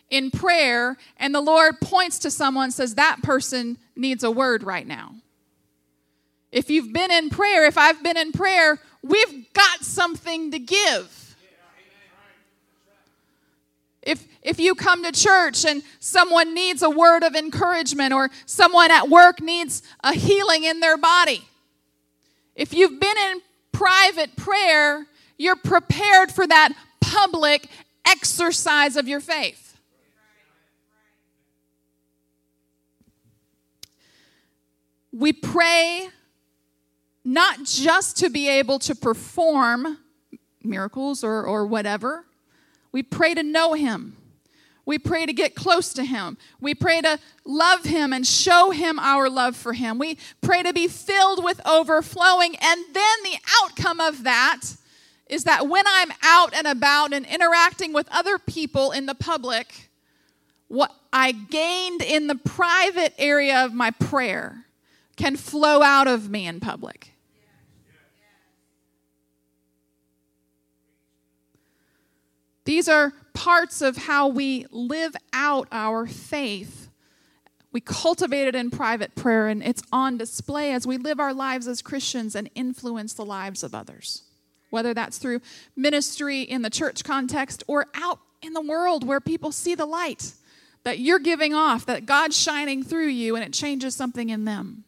in 0.09 0.31
prayer 0.31 0.95
and 1.17 1.35
the 1.35 1.41
Lord 1.41 1.81
points 1.81 2.19
to 2.19 2.31
someone 2.31 2.71
says 2.71 2.95
that 2.95 3.21
person 3.21 3.77
needs 3.97 4.23
a 4.23 4.31
word 4.31 4.63
right 4.63 4.87
now. 4.87 5.15
If 6.53 6.69
you've 6.69 6.93
been 6.93 7.11
in 7.11 7.29
prayer, 7.29 7.65
if 7.65 7.77
I've 7.77 8.01
been 8.01 8.15
in 8.15 8.31
prayer, 8.31 8.79
we've 9.01 9.51
got 9.51 9.83
something 9.83 10.49
to 10.51 10.59
give. 10.59 11.19
If, 14.03 14.27
if 14.41 14.59
you 14.59 14.75
come 14.75 15.03
to 15.03 15.11
church 15.11 15.65
and 15.65 15.81
someone 15.99 16.53
needs 16.53 16.81
a 16.81 16.89
word 16.89 17.23
of 17.23 17.35
encouragement 17.35 18.13
or 18.13 18.29
someone 18.45 18.91
at 18.91 19.09
work 19.09 19.41
needs 19.41 19.81
a 20.03 20.13
healing 20.13 20.65
in 20.65 20.81
their 20.81 20.97
body, 20.97 21.41
if 22.53 22.73
you've 22.73 22.99
been 22.99 23.17
in 23.17 23.41
private 23.71 24.35
prayer, 24.35 25.07
you're 25.37 25.55
prepared 25.55 26.31
for 26.31 26.45
that 26.45 26.73
public 26.99 27.67
exercise 28.05 28.97
of 28.97 29.07
your 29.07 29.21
faith. 29.21 29.79
We 35.13 35.31
pray 35.31 36.09
not 37.23 37.63
just 37.63 38.17
to 38.17 38.29
be 38.29 38.49
able 38.49 38.79
to 38.79 38.95
perform 38.95 39.99
miracles 40.61 41.23
or, 41.23 41.43
or 41.43 41.65
whatever 41.65 42.25
we 42.93 43.03
pray 43.03 43.33
to 43.33 43.43
know 43.43 43.73
Him. 43.73 44.15
We 44.85 44.97
pray 44.97 45.25
to 45.25 45.33
get 45.33 45.55
close 45.55 45.93
to 45.93 46.03
Him. 46.03 46.37
We 46.61 46.75
pray 46.75 47.01
to 47.01 47.19
love 47.43 47.85
Him 47.85 48.13
and 48.13 48.25
show 48.25 48.71
Him 48.71 48.99
our 48.99 49.29
love 49.29 49.55
for 49.55 49.73
Him. 49.73 49.97
We 49.97 50.17
pray 50.41 50.63
to 50.63 50.71
be 50.71 50.87
filled 50.87 51.43
with 51.43 51.59
overflowing. 51.65 52.55
And 52.61 52.85
then 52.93 53.23
the 53.23 53.37
outcome 53.61 53.99
of 53.99 54.23
that 54.23 54.61
is 55.27 55.45
that 55.45 55.67
when 55.67 55.85
I'm 55.87 56.11
out 56.21 56.53
and 56.53 56.67
about 56.67 57.13
and 57.13 57.25
interacting 57.25 57.93
with 57.93 58.07
other 58.11 58.37
people 58.37 58.91
in 58.91 59.05
the 59.05 59.15
public, 59.15 59.89
what 60.67 60.93
I 61.11 61.31
gained 61.31 62.01
in 62.01 62.27
the 62.27 62.35
private 62.35 63.13
area 63.17 63.65
of 63.65 63.73
my 63.73 63.91
prayer 63.91 64.65
can 65.15 65.37
flow 65.37 65.81
out 65.81 66.07
of 66.07 66.29
me 66.29 66.45
in 66.45 66.59
public. 66.59 67.12
These 72.65 72.87
are 72.87 73.13
parts 73.33 73.81
of 73.81 73.97
how 73.97 74.27
we 74.27 74.65
live 74.71 75.15
out 75.33 75.67
our 75.71 76.05
faith. 76.07 76.89
We 77.71 77.81
cultivate 77.81 78.47
it 78.47 78.55
in 78.55 78.69
private 78.69 79.15
prayer, 79.15 79.47
and 79.47 79.63
it's 79.63 79.81
on 79.91 80.17
display 80.17 80.73
as 80.73 80.85
we 80.85 80.97
live 80.97 81.19
our 81.19 81.33
lives 81.33 81.67
as 81.67 81.81
Christians 81.81 82.35
and 82.35 82.49
influence 82.55 83.13
the 83.13 83.25
lives 83.25 83.63
of 83.63 83.73
others, 83.73 84.23
whether 84.69 84.93
that's 84.93 85.17
through 85.17 85.41
ministry 85.75 86.41
in 86.41 86.61
the 86.61 86.69
church 86.69 87.03
context 87.03 87.63
or 87.67 87.87
out 87.95 88.19
in 88.41 88.53
the 88.53 88.61
world 88.61 89.05
where 89.05 89.19
people 89.19 89.51
see 89.51 89.73
the 89.73 89.85
light 89.85 90.33
that 90.83 90.99
you're 90.99 91.19
giving 91.19 91.53
off, 91.53 91.85
that 91.85 92.05
God's 92.05 92.37
shining 92.37 92.83
through 92.83 93.07
you, 93.07 93.35
and 93.35 93.43
it 93.43 93.53
changes 93.53 93.95
something 93.95 94.29
in 94.29 94.45
them. 94.45 94.83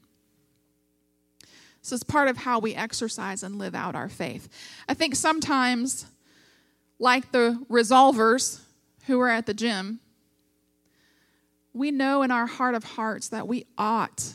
So 1.81 1.93
it's 1.95 2.03
part 2.03 2.27
of 2.27 2.37
how 2.37 2.59
we 2.59 2.75
exercise 2.75 3.43
and 3.43 3.57
live 3.57 3.75
out 3.75 3.95
our 3.95 4.09
faith. 4.09 4.49
I 4.89 4.93
think 4.93 5.15
sometimes 5.15 6.05
like 6.99 7.31
the 7.31 7.63
resolvers 7.69 8.61
who 9.07 9.19
are 9.19 9.29
at 9.29 9.45
the 9.45 9.53
gym, 9.53 9.99
we 11.73 11.91
know 11.91 12.21
in 12.21 12.31
our 12.31 12.45
heart 12.45 12.75
of 12.75 12.83
hearts 12.83 13.29
that 13.29 13.47
we 13.47 13.65
ought 13.77 14.33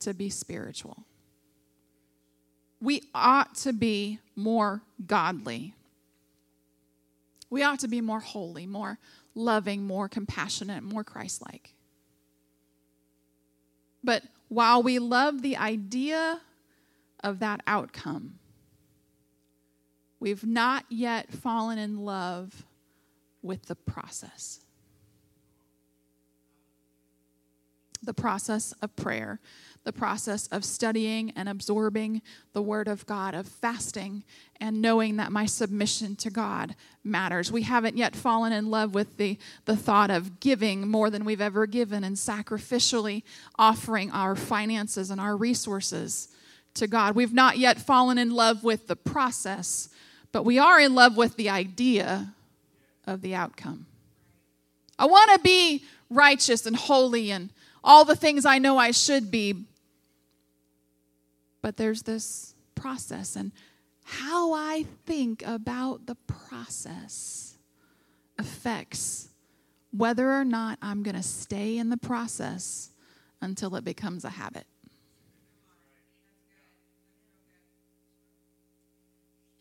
to 0.00 0.14
be 0.14 0.28
spiritual. 0.28 1.04
We 2.80 3.02
ought 3.14 3.54
to 3.56 3.72
be 3.72 4.18
more 4.36 4.82
godly. 5.06 5.74
We 7.48 7.62
ought 7.62 7.80
to 7.80 7.88
be 7.88 8.00
more 8.00 8.20
holy, 8.20 8.66
more 8.66 8.98
loving, 9.34 9.86
more 9.86 10.08
compassionate, 10.08 10.82
more 10.82 11.04
Christ 11.04 11.42
like. 11.42 11.74
But 14.02 14.22
while 14.48 14.82
we 14.82 14.98
love 14.98 15.42
the 15.42 15.56
idea 15.56 16.40
of 17.22 17.38
that 17.40 17.60
outcome, 17.66 18.39
We've 20.20 20.44
not 20.44 20.84
yet 20.90 21.32
fallen 21.32 21.78
in 21.78 22.04
love 22.04 22.66
with 23.42 23.66
the 23.66 23.74
process. 23.74 24.60
The 28.02 28.14
process 28.14 28.72
of 28.82 28.94
prayer, 28.96 29.40
the 29.84 29.92
process 29.92 30.46
of 30.48 30.64
studying 30.64 31.32
and 31.36 31.48
absorbing 31.48 32.22
the 32.52 32.62
Word 32.62 32.88
of 32.88 33.06
God, 33.06 33.34
of 33.34 33.46
fasting 33.46 34.24
and 34.58 34.82
knowing 34.82 35.16
that 35.16 35.32
my 35.32 35.46
submission 35.46 36.16
to 36.16 36.30
God 36.30 36.74
matters. 37.04 37.52
We 37.52 37.62
haven't 37.62 37.96
yet 37.96 38.16
fallen 38.16 38.52
in 38.52 38.70
love 38.70 38.94
with 38.94 39.16
the, 39.16 39.38
the 39.64 39.76
thought 39.76 40.10
of 40.10 40.40
giving 40.40 40.88
more 40.88 41.10
than 41.10 41.24
we've 41.24 41.40
ever 41.40 41.66
given 41.66 42.04
and 42.04 42.16
sacrificially 42.16 43.22
offering 43.58 44.10
our 44.10 44.34
finances 44.34 45.10
and 45.10 45.20
our 45.20 45.36
resources 45.36 46.28
to 46.74 46.86
God. 46.86 47.14
We've 47.14 47.34
not 47.34 47.58
yet 47.58 47.78
fallen 47.78 48.16
in 48.16 48.30
love 48.30 48.64
with 48.64 48.86
the 48.86 48.96
process 48.96 49.88
but 50.32 50.44
we 50.44 50.58
are 50.58 50.80
in 50.80 50.94
love 50.94 51.16
with 51.16 51.36
the 51.36 51.50
idea 51.50 52.34
of 53.06 53.22
the 53.22 53.34
outcome. 53.34 53.86
I 54.98 55.06
want 55.06 55.32
to 55.32 55.38
be 55.40 55.84
righteous 56.10 56.66
and 56.66 56.76
holy 56.76 57.30
and 57.30 57.50
all 57.82 58.04
the 58.04 58.16
things 58.16 58.44
I 58.44 58.58
know 58.58 58.76
I 58.76 58.90
should 58.90 59.30
be. 59.30 59.64
But 61.62 61.76
there's 61.76 62.02
this 62.02 62.54
process, 62.74 63.36
and 63.36 63.52
how 64.02 64.52
I 64.52 64.86
think 65.04 65.42
about 65.46 66.06
the 66.06 66.14
process 66.26 67.58
affects 68.38 69.28
whether 69.92 70.32
or 70.32 70.44
not 70.44 70.78
I'm 70.80 71.02
going 71.02 71.16
to 71.16 71.22
stay 71.22 71.76
in 71.76 71.90
the 71.90 71.96
process 71.96 72.90
until 73.40 73.76
it 73.76 73.84
becomes 73.84 74.24
a 74.24 74.30
habit. 74.30 74.66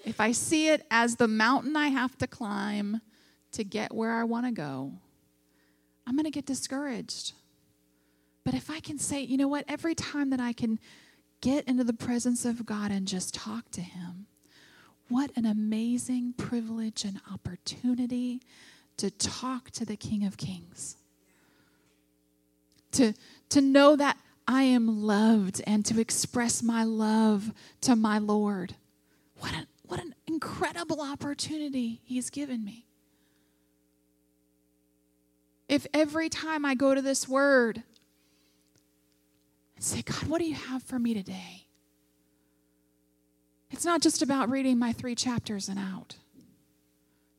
If 0.06 0.20
I 0.20 0.32
see 0.32 0.70
it 0.70 0.86
as 0.90 1.16
the 1.16 1.28
mountain 1.28 1.76
I 1.76 1.88
have 1.90 2.18
to 2.20 2.28
climb 2.28 3.02
to 3.52 3.64
get 3.64 3.94
where 3.94 4.12
I 4.12 4.24
want 4.24 4.46
to 4.46 4.52
go, 4.52 4.94
I'm 6.08 6.16
going 6.16 6.26
to 6.26 6.32
get 6.32 6.46
discouraged. 6.46 7.34
But 8.44 8.54
if 8.54 8.70
I 8.70 8.80
can 8.80 8.98
say, 8.98 9.22
you 9.22 9.38
know 9.38 9.48
what, 9.48 9.66
every 9.68 9.94
time 9.96 10.30
that 10.32 10.40
I 10.40 10.54
can 10.54 10.80
get 11.42 11.68
into 11.68 11.84
the 11.84 11.94
presence 11.94 12.46
of 12.46 12.66
God 12.66 12.92
and 12.92 13.08
just 13.08 13.34
talk 13.34 13.70
to 13.72 13.82
Him, 13.82 14.26
what 15.08 15.32
an 15.36 15.46
amazing 15.46 16.34
privilege 16.38 17.04
and 17.04 17.20
opportunity 17.32 18.42
to 18.98 19.10
talk 19.10 19.72
to 19.72 19.86
the 19.86 19.96
King 19.96 20.26
of 20.26 20.38
Kings. 20.38 20.98
To, 22.94 23.14
to 23.50 23.62
know 23.62 23.96
that 23.96 24.18
I 24.48 24.64
am 24.64 25.04
loved 25.04 25.62
and 25.68 25.86
to 25.86 26.00
express 26.00 26.64
my 26.64 26.84
love 26.84 27.52
to 27.82 27.96
my 27.96 28.18
Lord. 28.18 28.76
What 29.40 29.54
an 29.54 29.68
what 29.90 30.00
an 30.00 30.14
incredible 30.28 31.02
opportunity 31.02 32.00
He's 32.04 32.30
given 32.30 32.64
me. 32.64 32.86
If 35.68 35.86
every 35.94 36.30
time 36.30 36.64
I 36.64 36.76
go 36.76 36.94
to 36.96 37.02
this 37.02 37.28
word 37.28 37.84
and 39.76 39.84
say, 39.84 40.04
God, 40.04 40.28
what 40.28 40.40
do 40.40 40.46
you 40.46 40.54
have 40.54 40.84
for 40.84 41.00
me 41.00 41.14
today? 41.16 41.66
It's 43.72 43.86
not 43.86 44.02
just 44.02 44.22
about 44.22 44.50
reading 44.50 44.78
my 44.78 44.94
three 44.94 45.16
chapters 45.16 45.70
and 45.70 45.80
out. 45.80 46.16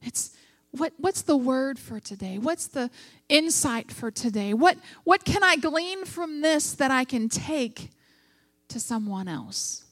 It's 0.03 0.37
what, 0.73 0.93
what's 0.99 1.23
the 1.23 1.37
word 1.37 1.79
for 1.79 1.99
today? 2.01 2.39
What's 2.39 2.67
the 2.67 2.91
insight 3.29 3.93
for 3.93 4.11
today? 4.11 4.55
What, 4.55 4.77
what 5.05 5.25
can 5.25 5.43
I 5.43 5.57
glean 5.57 6.05
from 6.05 6.41
this 6.41 6.73
that 6.75 6.91
I 6.91 7.05
can 7.05 7.29
take 7.29 7.91
to 8.69 8.79
someone 8.79 9.27
else? 9.27 9.85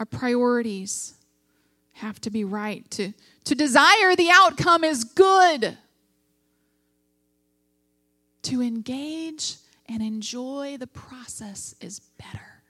Our 0.00 0.06
priorities 0.06 1.12
have 1.92 2.18
to 2.22 2.30
be 2.30 2.42
right. 2.42 2.90
To, 2.92 3.12
to 3.44 3.54
desire 3.54 4.16
the 4.16 4.30
outcome 4.32 4.82
is 4.82 5.04
good. 5.04 5.76
To 8.44 8.62
engage 8.62 9.56
and 9.86 10.02
enjoy 10.02 10.78
the 10.78 10.86
process 10.86 11.74
is 11.82 12.00
better. 12.00 12.62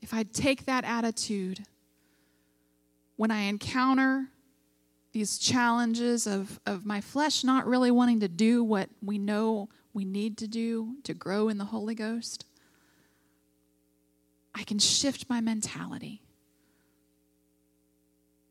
If 0.00 0.12
I 0.12 0.24
take 0.24 0.66
that 0.66 0.84
attitude 0.84 1.60
when 3.14 3.30
I 3.30 3.42
encounter 3.42 4.26
these 5.12 5.38
challenges 5.38 6.26
of, 6.26 6.58
of 6.66 6.84
my 6.84 7.00
flesh 7.00 7.44
not 7.44 7.64
really 7.64 7.92
wanting 7.92 8.18
to 8.20 8.28
do 8.28 8.64
what 8.64 8.88
we 9.00 9.18
know 9.18 9.68
we 9.94 10.04
need 10.04 10.36
to 10.38 10.48
do 10.48 10.96
to 11.04 11.14
grow 11.14 11.48
in 11.48 11.58
the 11.58 11.66
Holy 11.66 11.94
Ghost, 11.94 12.44
I 14.54 14.64
can 14.64 14.78
shift 14.78 15.28
my 15.28 15.40
mentality. 15.40 16.22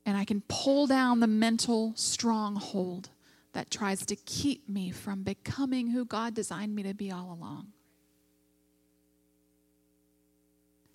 And 0.04 0.16
I 0.16 0.24
can 0.24 0.42
pull 0.48 0.86
down 0.86 1.20
the 1.20 1.26
mental 1.26 1.92
stronghold 1.94 3.10
that 3.52 3.70
tries 3.70 4.04
to 4.06 4.16
keep 4.16 4.68
me 4.68 4.90
from 4.90 5.22
becoming 5.22 5.90
who 5.90 6.04
God 6.04 6.34
designed 6.34 6.74
me 6.74 6.82
to 6.82 6.94
be 6.94 7.10
all 7.10 7.32
along. 7.32 7.68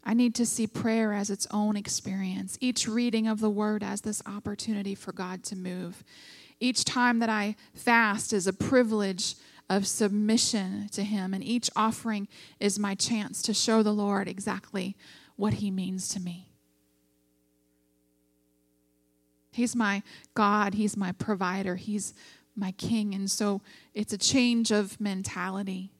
I 0.03 0.13
need 0.13 0.35
to 0.35 0.45
see 0.45 0.67
prayer 0.67 1.13
as 1.13 1.29
its 1.29 1.47
own 1.51 1.75
experience, 1.75 2.57
each 2.61 2.87
reading 2.87 3.27
of 3.27 3.41
the 3.41 3.49
word 3.49 3.83
as 3.83 4.01
this 4.01 4.21
opportunity 4.25 4.95
for 4.95 5.11
God 5.11 5.43
to 5.45 5.55
move. 5.55 6.03
Each 6.59 6.85
time 6.85 7.19
that 7.19 7.29
I 7.29 7.55
fast 7.73 8.31
is 8.31 8.47
a 8.47 8.53
privilege 8.53 9.35
of 9.69 9.85
submission 9.87 10.87
to 10.93 11.03
Him, 11.03 11.33
and 11.33 11.43
each 11.43 11.69
offering 11.75 12.27
is 12.59 12.79
my 12.79 12.95
chance 12.95 13.41
to 13.41 13.53
show 13.53 13.83
the 13.83 13.93
Lord 13.93 14.27
exactly 14.27 14.95
what 15.35 15.55
He 15.55 15.71
means 15.71 16.07
to 16.09 16.19
me. 16.19 16.49
He's 19.51 19.75
my 19.75 20.03
God, 20.35 20.75
He's 20.75 20.95
my 20.95 21.11
provider, 21.11 21.75
He's 21.75 22.13
my 22.55 22.71
King, 22.71 23.13
and 23.13 23.29
so 23.29 23.61
it's 23.93 24.13
a 24.13 24.17
change 24.17 24.71
of 24.71 24.99
mentality. 25.01 25.91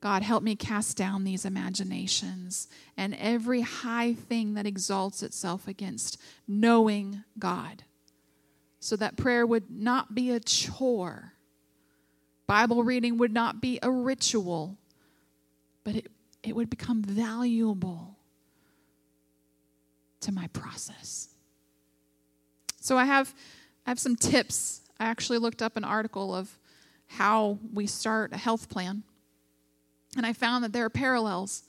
God, 0.00 0.24
help 0.24 0.42
me 0.42 0.56
cast 0.56 0.96
down 0.96 1.22
these 1.22 1.44
imaginations 1.44 2.66
and 2.96 3.14
every 3.14 3.60
high 3.60 4.14
thing 4.14 4.54
that 4.54 4.66
exalts 4.66 5.22
itself 5.22 5.68
against 5.68 6.20
knowing 6.48 7.22
God, 7.38 7.84
so 8.80 8.96
that 8.96 9.16
prayer 9.16 9.46
would 9.46 9.70
not 9.70 10.12
be 10.12 10.32
a 10.32 10.40
chore. 10.40 11.31
Bible 12.46 12.82
reading 12.84 13.18
would 13.18 13.32
not 13.32 13.60
be 13.60 13.78
a 13.82 13.90
ritual, 13.90 14.76
but 15.84 15.96
it, 15.96 16.10
it 16.42 16.54
would 16.54 16.70
become 16.70 17.02
valuable 17.02 18.16
to 20.20 20.32
my 20.32 20.46
process. 20.48 21.28
So 22.80 22.96
I 22.96 23.04
have, 23.04 23.34
I 23.86 23.90
have 23.90 23.98
some 23.98 24.16
tips. 24.16 24.82
I 24.98 25.06
actually 25.06 25.38
looked 25.38 25.62
up 25.62 25.76
an 25.76 25.84
article 25.84 26.34
of 26.34 26.58
how 27.06 27.58
we 27.72 27.86
start 27.86 28.32
a 28.32 28.38
health 28.38 28.68
plan 28.68 29.04
and 30.16 30.26
I 30.26 30.32
found 30.32 30.64
that 30.64 30.72
there 30.72 30.84
are 30.84 30.90
parallels 30.90 31.62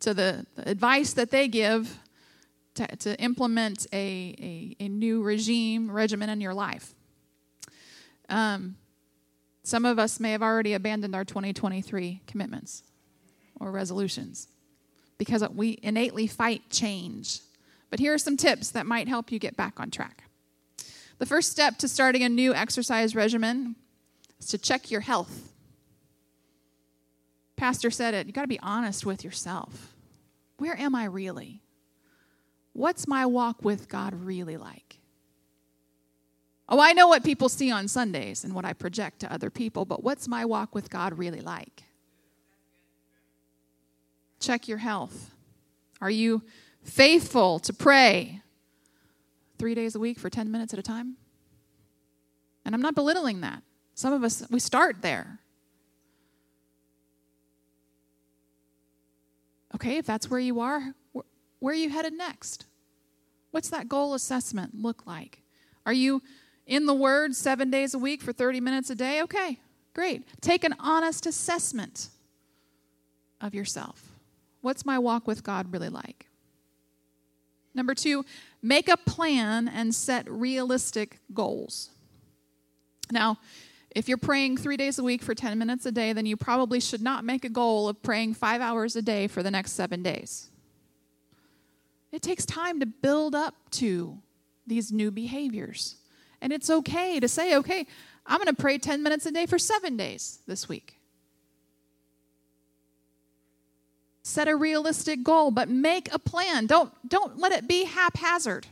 to 0.00 0.14
the, 0.14 0.46
the 0.56 0.68
advice 0.68 1.12
that 1.14 1.30
they 1.30 1.48
give 1.48 1.98
to, 2.74 2.86
to 2.86 3.20
implement 3.20 3.86
a, 3.92 4.76
a, 4.80 4.84
a, 4.84 4.88
new 4.88 5.22
regime, 5.22 5.90
regimen 5.90 6.30
in 6.30 6.40
your 6.40 6.54
life. 6.54 6.94
Um, 8.30 8.76
some 9.62 9.84
of 9.84 9.98
us 9.98 10.18
may 10.18 10.32
have 10.32 10.42
already 10.42 10.74
abandoned 10.74 11.14
our 11.14 11.24
2023 11.24 12.22
commitments 12.26 12.82
or 13.60 13.70
resolutions 13.70 14.48
because 15.18 15.48
we 15.50 15.78
innately 15.82 16.26
fight 16.26 16.62
change. 16.70 17.40
But 17.90 18.00
here 18.00 18.12
are 18.12 18.18
some 18.18 18.36
tips 18.36 18.70
that 18.70 18.86
might 18.86 19.06
help 19.06 19.30
you 19.30 19.38
get 19.38 19.56
back 19.56 19.78
on 19.78 19.90
track. 19.90 20.24
The 21.18 21.26
first 21.26 21.52
step 21.52 21.78
to 21.78 21.88
starting 21.88 22.24
a 22.24 22.28
new 22.28 22.52
exercise 22.52 23.14
regimen 23.14 23.76
is 24.40 24.46
to 24.48 24.58
check 24.58 24.90
your 24.90 25.02
health. 25.02 25.52
Pastor 27.56 27.90
said 27.92 28.14
it, 28.14 28.26
you 28.26 28.32
got 28.32 28.42
to 28.42 28.48
be 28.48 28.58
honest 28.60 29.06
with 29.06 29.22
yourself. 29.22 29.94
Where 30.56 30.76
am 30.76 30.96
I 30.96 31.04
really? 31.04 31.60
What's 32.72 33.06
my 33.06 33.26
walk 33.26 33.64
with 33.64 33.88
God 33.88 34.14
really 34.14 34.56
like? 34.56 34.98
Oh, 36.72 36.80
I 36.80 36.94
know 36.94 37.06
what 37.06 37.22
people 37.22 37.50
see 37.50 37.70
on 37.70 37.86
Sundays 37.86 38.44
and 38.44 38.54
what 38.54 38.64
I 38.64 38.72
project 38.72 39.20
to 39.20 39.30
other 39.30 39.50
people, 39.50 39.84
but 39.84 40.02
what's 40.02 40.26
my 40.26 40.46
walk 40.46 40.74
with 40.74 40.88
God 40.88 41.18
really 41.18 41.42
like? 41.42 41.82
Check 44.40 44.68
your 44.68 44.78
health. 44.78 45.32
Are 46.00 46.10
you 46.10 46.42
faithful 46.82 47.58
to 47.58 47.74
pray 47.74 48.40
three 49.58 49.74
days 49.74 49.94
a 49.94 50.00
week 50.00 50.18
for 50.18 50.30
10 50.30 50.50
minutes 50.50 50.72
at 50.72 50.78
a 50.78 50.82
time? 50.82 51.16
And 52.64 52.74
I'm 52.74 52.80
not 52.80 52.94
belittling 52.94 53.42
that. 53.42 53.62
Some 53.94 54.14
of 54.14 54.24
us, 54.24 54.42
we 54.50 54.58
start 54.58 55.02
there. 55.02 55.40
Okay, 59.74 59.98
if 59.98 60.06
that's 60.06 60.30
where 60.30 60.40
you 60.40 60.60
are, 60.60 60.94
where 61.58 61.74
are 61.74 61.76
you 61.76 61.90
headed 61.90 62.14
next? 62.14 62.64
What's 63.50 63.68
that 63.68 63.90
goal 63.90 64.14
assessment 64.14 64.80
look 64.80 65.06
like? 65.06 65.42
Are 65.84 65.92
you 65.92 66.22
in 66.66 66.86
the 66.86 66.94
Word 66.94 67.34
seven 67.34 67.70
days 67.70 67.94
a 67.94 67.98
week 67.98 68.22
for 68.22 68.32
30 68.32 68.60
minutes 68.60 68.90
a 68.90 68.94
day? 68.94 69.22
Okay, 69.22 69.58
great. 69.94 70.22
Take 70.40 70.64
an 70.64 70.74
honest 70.78 71.26
assessment 71.26 72.08
of 73.40 73.54
yourself. 73.54 74.12
What's 74.60 74.86
my 74.86 74.98
walk 74.98 75.26
with 75.26 75.42
God 75.42 75.72
really 75.72 75.88
like? 75.88 76.26
Number 77.74 77.94
two, 77.94 78.24
make 78.62 78.88
a 78.88 78.96
plan 78.96 79.66
and 79.66 79.94
set 79.94 80.30
realistic 80.30 81.18
goals. 81.32 81.90
Now, 83.10 83.38
if 83.94 84.08
you're 84.08 84.18
praying 84.18 84.56
three 84.56 84.76
days 84.76 84.98
a 84.98 85.02
week 85.02 85.22
for 85.22 85.34
10 85.34 85.58
minutes 85.58 85.84
a 85.84 85.92
day, 85.92 86.12
then 86.12 86.26
you 86.26 86.36
probably 86.36 86.80
should 86.80 87.02
not 87.02 87.24
make 87.24 87.44
a 87.44 87.48
goal 87.48 87.88
of 87.88 88.02
praying 88.02 88.34
five 88.34 88.60
hours 88.60 88.96
a 88.96 89.02
day 89.02 89.26
for 89.26 89.42
the 89.42 89.50
next 89.50 89.72
seven 89.72 90.02
days. 90.02 90.48
It 92.10 92.22
takes 92.22 92.46
time 92.46 92.80
to 92.80 92.86
build 92.86 93.34
up 93.34 93.54
to 93.72 94.18
these 94.66 94.92
new 94.92 95.10
behaviors. 95.10 95.96
And 96.42 96.52
it's 96.52 96.68
okay 96.68 97.20
to 97.20 97.28
say, 97.28 97.56
okay, 97.56 97.86
I'm 98.26 98.38
going 98.38 98.54
to 98.54 98.60
pray 98.60 98.76
10 98.76 99.02
minutes 99.02 99.24
a 99.26 99.30
day 99.30 99.46
for 99.46 99.58
seven 99.58 99.96
days 99.96 100.40
this 100.46 100.68
week. 100.68 100.98
Set 104.24 104.48
a 104.48 104.56
realistic 104.56 105.22
goal, 105.22 105.52
but 105.52 105.68
make 105.68 106.12
a 106.12 106.18
plan. 106.18 106.66
Don't, 106.66 106.92
don't 107.08 107.38
let 107.38 107.52
it 107.52 107.68
be 107.68 107.84
haphazard. 107.84 108.66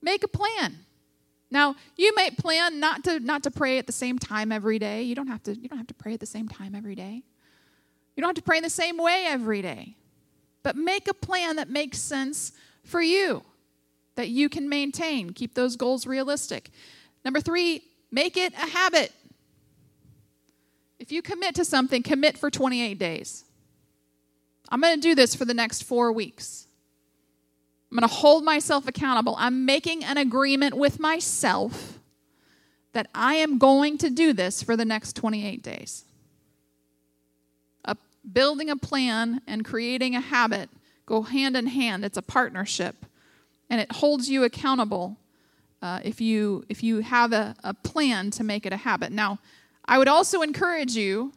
Make 0.00 0.24
a 0.24 0.28
plan. 0.28 0.78
Now, 1.50 1.76
you 1.96 2.14
may 2.16 2.30
plan 2.30 2.80
not 2.80 3.04
to 3.04 3.18
not 3.18 3.42
to 3.42 3.50
pray 3.50 3.78
at 3.78 3.86
the 3.86 3.92
same 3.92 4.18
time 4.18 4.52
every 4.52 4.78
day. 4.78 5.02
You 5.02 5.16
don't 5.16 5.26
have 5.26 5.42
to 5.42 5.56
you 5.56 5.68
don't 5.68 5.78
have 5.78 5.88
to 5.88 5.94
pray 5.94 6.14
at 6.14 6.20
the 6.20 6.26
same 6.26 6.48
time 6.48 6.76
every 6.76 6.94
day. 6.94 7.24
You 8.14 8.20
don't 8.20 8.28
have 8.28 8.36
to 8.36 8.42
pray 8.42 8.58
in 8.58 8.62
the 8.62 8.70
same 8.70 8.98
way 8.98 9.24
every 9.26 9.60
day. 9.60 9.96
But 10.62 10.76
make 10.76 11.08
a 11.08 11.14
plan 11.14 11.56
that 11.56 11.68
makes 11.68 11.98
sense 11.98 12.52
for 12.84 13.02
you 13.02 13.42
that 14.16 14.28
you 14.28 14.48
can 14.48 14.68
maintain. 14.68 15.30
Keep 15.30 15.54
those 15.54 15.76
goals 15.76 16.06
realistic. 16.06 16.70
Number 17.24 17.40
3, 17.40 17.82
make 18.10 18.36
it 18.36 18.52
a 18.54 18.68
habit. 18.68 19.12
If 20.98 21.12
you 21.12 21.22
commit 21.22 21.54
to 21.56 21.64
something, 21.64 22.02
commit 22.02 22.36
for 22.36 22.50
28 22.50 22.98
days. 22.98 23.44
I'm 24.68 24.80
going 24.80 24.94
to 24.94 25.00
do 25.00 25.14
this 25.14 25.34
for 25.34 25.44
the 25.44 25.54
next 25.54 25.84
4 25.84 26.12
weeks. 26.12 26.66
I'm 27.90 27.98
going 27.98 28.08
to 28.08 28.14
hold 28.14 28.44
myself 28.44 28.86
accountable. 28.86 29.34
I'm 29.38 29.64
making 29.64 30.04
an 30.04 30.16
agreement 30.16 30.74
with 30.76 31.00
myself 31.00 31.98
that 32.92 33.08
I 33.14 33.34
am 33.34 33.58
going 33.58 33.98
to 33.98 34.10
do 34.10 34.32
this 34.32 34.62
for 34.62 34.76
the 34.76 34.84
next 34.84 35.14
28 35.16 35.62
days. 35.62 36.04
A, 37.84 37.96
building 38.32 38.70
a 38.70 38.76
plan 38.76 39.40
and 39.46 39.64
creating 39.64 40.14
a 40.14 40.20
habit 40.20 40.68
go 41.06 41.22
hand 41.22 41.56
in 41.56 41.66
hand. 41.66 42.04
It's 42.04 42.16
a 42.16 42.22
partnership, 42.22 43.06
and 43.70 43.80
it 43.80 43.90
holds 43.92 44.28
you 44.28 44.44
accountable 44.44 45.16
uh, 45.80 46.00
if 46.04 46.20
you 46.20 46.64
if 46.68 46.82
you 46.82 47.00
have 47.00 47.32
a, 47.32 47.54
a 47.64 47.72
plan 47.72 48.30
to 48.32 48.44
make 48.44 48.66
it 48.66 48.72
a 48.72 48.76
habit. 48.76 49.12
Now, 49.12 49.38
I 49.86 49.96
would 49.96 50.08
also 50.08 50.42
encourage 50.42 50.94
you 50.94 51.32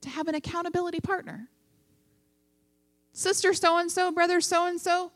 to 0.00 0.08
have 0.08 0.26
an 0.26 0.34
accountability 0.34 1.00
partner 1.00 1.48
sister 3.18 3.52
so 3.52 3.78
and 3.78 3.90
so, 3.90 4.12
brother 4.12 4.40
so 4.40 4.66
and 4.66 4.80
so, 4.80 5.10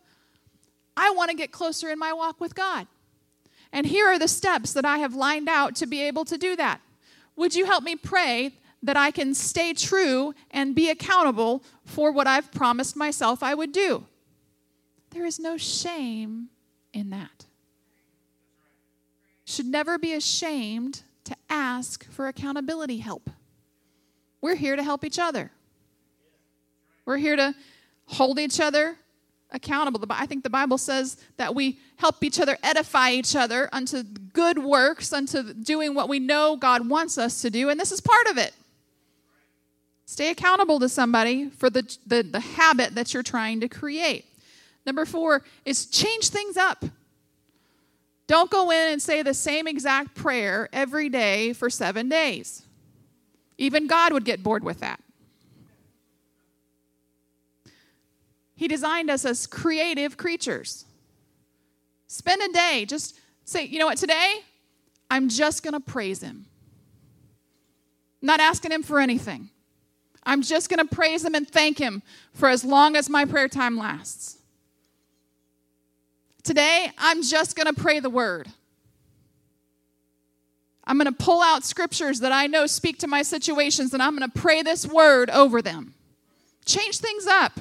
I 0.97 1.11
want 1.11 1.31
to 1.31 1.37
get 1.37 1.53
closer 1.53 1.89
in 1.89 1.99
my 1.99 2.13
walk 2.13 2.41
with 2.41 2.55
God. 2.55 2.87
And 3.73 3.87
here 3.87 4.07
are 4.09 4.19
the 4.19 4.29
steps 4.29 4.73
that 4.75 4.85
I 4.85 4.99
have 4.99 5.15
lined 5.15 5.49
out 5.49 5.77
to 5.77 5.87
be 5.87 6.03
able 6.03 6.25
to 6.27 6.37
do 6.37 6.57
that. 6.57 6.81
Would 7.37 7.55
you 7.55 7.65
help 7.65 7.85
me 7.85 7.97
pray 7.97 8.53
that 8.83 8.97
I 8.97 9.13
can 9.13 9.35
stay 9.35 9.73
true 9.73 10.35
and 10.51 10.75
be 10.75 10.91
accountable 10.91 11.63
for 11.85 12.13
what 12.13 12.27
I've 12.27 12.51
promised 12.53 12.97
myself 12.97 13.43
I 13.43 13.55
would 13.55 13.73
do? 13.73 14.05
There 15.13 15.27
is 15.27 15.39
no 15.39 15.57
shame 15.57 16.49
in 16.93 17.11
that. 17.11 17.47
Should 19.45 19.67
never 19.67 19.99
be 19.99 20.15
ashamed 20.15 21.03
to 21.25 21.37
ask 21.51 22.11
for 22.11 22.29
accountability 22.29 22.99
help. 22.99 23.29
We're 24.41 24.55
here 24.57 24.77
to 24.77 24.83
help 24.83 25.05
each 25.05 25.19
other. 25.19 25.51
We're 27.05 27.19
here 27.19 27.37
to 27.37 27.55
hold 28.07 28.39
each 28.39 28.61
other 28.61 28.97
accountable. 29.51 30.05
I 30.11 30.27
think 30.27 30.43
the 30.43 30.51
Bible 30.51 30.79
says 30.79 31.19
that 31.37 31.55
we 31.55 31.79
help 31.97 32.25
each 32.25 32.41
other 32.41 32.57
edify 32.63 33.11
each 33.11 33.37
other 33.37 33.69
unto 33.73 34.03
good 34.03 34.59
works, 34.59 35.13
unto 35.13 35.53
doing 35.53 35.95
what 35.95 36.09
we 36.09 36.19
know 36.19 36.57
God 36.57 36.89
wants 36.89 37.19
us 37.19 37.43
to 37.43 37.51
do, 37.51 37.69
and 37.69 37.79
this 37.79 37.93
is 37.93 38.01
part 38.01 38.27
of 38.29 38.39
it. 38.39 38.55
Stay 40.07 40.31
accountable 40.31 40.81
to 40.81 40.89
somebody 40.89 41.49
for 41.51 41.71
the, 41.71 41.97
the, 42.07 42.23
the 42.23 42.41
habit 42.41 42.95
that 42.95 43.15
you're 43.15 43.23
trying 43.23 43.61
to 43.61 43.69
create. 43.69 44.25
Number 44.85 45.05
four 45.05 45.43
is 45.65 45.87
change 45.87 46.29
things 46.29 46.57
up. 46.57 46.85
Don't 48.27 48.51
go 48.51 48.71
in 48.71 48.93
and 48.93 49.03
say 49.03 49.23
the 49.23 49.35
same 49.35 49.67
exact 49.67 50.15
prayer 50.15 50.69
every 50.73 51.09
day 51.09 51.53
for 51.53 51.69
seven 51.69 52.09
days. 52.09 52.63
Even 53.59 53.87
God 53.87 54.13
would 54.13 54.25
get 54.25 54.43
bored 54.43 54.65
with 54.65 54.81
that. 54.81 55.01
He 58.57 58.69
designed 58.69 59.11
us 59.11 59.25
as 59.25 59.47
creative 59.47 60.17
creatures. 60.17 60.85
Spend 62.07 62.43
a 62.43 62.53
day, 62.53 62.85
just 62.87 63.19
say, 63.45 63.65
you 63.65 63.79
know 63.79 63.87
what, 63.87 63.99
today 63.99 64.37
I'm 65.11 65.29
just 65.29 65.63
going 65.63 65.75
to 65.75 65.81
praise 65.81 66.23
Him. 66.23 66.47
I'm 68.23 68.27
not 68.27 68.41
asking 68.41 68.73
Him 68.73 68.83
for 68.83 69.01
anything. 69.01 69.51
I'm 70.25 70.43
just 70.43 70.69
going 70.69 70.87
to 70.87 70.95
praise 70.95 71.25
Him 71.25 71.35
and 71.35 71.49
thank 71.49 71.79
Him 71.79 72.03
for 72.33 72.49
as 72.49 72.65
long 72.65 72.97
as 72.97 73.11
my 73.11 73.25
prayer 73.25 73.49
time 73.49 73.77
lasts. 73.77 74.39
Today, 76.43 76.91
I'm 76.99 77.23
just 77.23 77.57
going 77.57 77.73
to 77.73 77.81
pray 77.81 78.01
the 78.01 78.11
Word. 78.11 78.49
I'm 80.85 80.99
going 80.99 81.07
to 81.07 81.25
pull 81.25 81.41
out 81.41 81.65
scriptures 81.65 82.21
that 82.21 82.33
I 82.33 82.47
know 82.47 82.67
speak 82.67 82.99
to 82.99 83.07
my 83.07 83.23
situations 83.23 83.95
and 83.95 84.03
I'm 84.03 84.17
going 84.17 84.29
to 84.29 84.41
pray 84.41 84.63
this 84.63 84.87
word 84.87 85.31
over 85.31 85.63
them. 85.63 85.95
Change 86.65 86.99
things 86.99 87.27
up. 87.27 87.61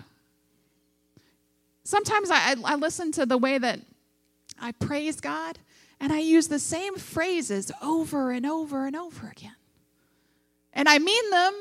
Sometimes 1.84 2.30
I, 2.32 2.56
I, 2.64 2.76
listen 2.76 3.12
to 3.14 3.26
the 3.26 3.38
way 3.38 3.58
that 3.58 3.80
I 4.60 4.72
praise 4.72 5.20
God 5.20 5.60
and 6.00 6.12
I 6.12 6.20
use 6.20 6.48
the 6.48 6.60
same 6.60 6.96
phrases 6.96 7.72
over 7.82 8.32
and 8.32 8.46
over 8.46 8.86
and 8.88 8.96
over 8.96 9.28
again. 9.28 9.56
And 10.74 10.88
I 10.88 11.00
mean 11.00 11.30
them, 11.30 11.54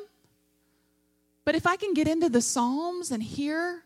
but 1.45 1.55
if 1.55 1.67
I 1.67 1.77
can 1.77 1.95
get 1.95 2.07
into 2.07 2.29
the 2.29 2.41
Psalms 2.41 3.11
and 3.11 3.23
hear 3.23 3.83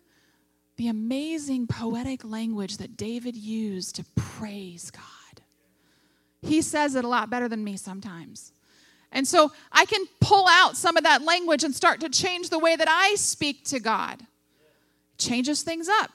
the 0.76 0.88
amazing 0.88 1.66
poetic 1.66 2.24
language 2.24 2.78
that 2.78 2.96
David 2.96 3.36
used 3.36 3.96
to 3.96 4.04
praise 4.16 4.90
God, 4.90 5.42
he 6.42 6.62
says 6.62 6.94
it 6.94 7.04
a 7.04 7.08
lot 7.08 7.30
better 7.30 7.48
than 7.48 7.62
me 7.62 7.76
sometimes. 7.76 8.52
And 9.12 9.26
so 9.26 9.52
I 9.70 9.84
can 9.86 10.04
pull 10.20 10.46
out 10.48 10.76
some 10.76 10.96
of 10.96 11.04
that 11.04 11.22
language 11.22 11.62
and 11.62 11.74
start 11.74 12.00
to 12.00 12.08
change 12.08 12.50
the 12.50 12.58
way 12.58 12.74
that 12.74 12.88
I 12.88 13.14
speak 13.14 13.64
to 13.66 13.78
God. 13.78 14.26
Changes 15.16 15.62
things 15.62 15.88
up, 15.88 16.10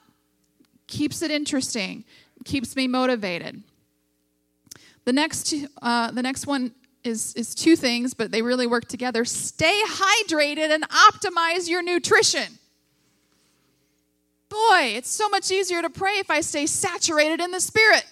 keeps 0.87 1.21
it 1.21 1.31
interesting, 1.31 2.03
keeps 2.43 2.75
me 2.75 2.87
motivated. 2.87 3.63
The 5.05 5.13
next, 5.13 5.53
uh, 5.81 6.11
the 6.11 6.21
next 6.21 6.45
one 6.45 6.73
is, 7.05 7.33
is 7.35 7.55
two 7.55 7.77
things, 7.77 8.13
but 8.13 8.31
they 8.31 8.41
really 8.41 8.67
work 8.67 8.89
together. 8.89 9.23
Stay 9.23 9.81
hydrated 9.87 10.69
and 10.69 10.83
optimize 10.89 11.69
your 11.69 11.81
nutrition. 11.81 12.59
Boy, 14.49 14.93
it's 14.95 15.09
so 15.09 15.29
much 15.29 15.51
easier 15.51 15.81
to 15.81 15.89
pray 15.89 16.13
if 16.13 16.31
I 16.31 16.41
stay 16.41 16.65
saturated 16.65 17.39
in 17.39 17.51
the 17.51 17.59
Spirit. 17.59 18.05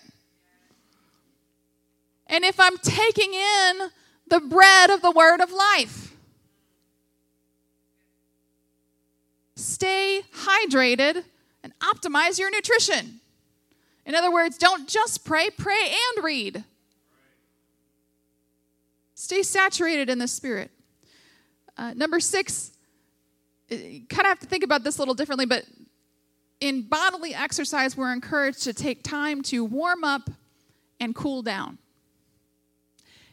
And 2.27 2.43
if 2.43 2.59
I'm 2.59 2.77
taking 2.77 3.33
in 3.33 3.89
the 4.27 4.39
bread 4.39 4.89
of 4.89 5.01
the 5.01 5.11
word 5.11 5.41
of 5.41 5.51
life, 5.51 6.15
stay 9.55 10.21
hydrated 10.43 11.23
and 11.63 11.73
optimize 11.79 12.37
your 12.37 12.51
nutrition. 12.51 13.19
In 14.05 14.13
other 14.13 14.31
words, 14.31 14.57
don't 14.57 14.87
just 14.87 15.25
pray, 15.25 15.49
pray 15.49 15.95
and 16.15 16.23
read. 16.23 16.63
Stay 19.15 19.41
saturated 19.41 20.09
in 20.09 20.19
the 20.19 20.27
Spirit. 20.27 20.69
Uh, 21.75 21.93
number 21.95 22.19
six, 22.19 22.71
kind 23.69 24.05
of 24.11 24.25
have 24.25 24.39
to 24.39 24.45
think 24.45 24.63
about 24.63 24.83
this 24.83 24.97
a 24.97 25.01
little 25.01 25.13
differently, 25.13 25.45
but 25.45 25.65
in 26.59 26.83
bodily 26.83 27.33
exercise, 27.33 27.95
we're 27.95 28.13
encouraged 28.13 28.63
to 28.63 28.73
take 28.73 29.03
time 29.03 29.41
to 29.43 29.63
warm 29.63 30.03
up 30.03 30.29
and 30.99 31.13
cool 31.13 31.41
down. 31.41 31.77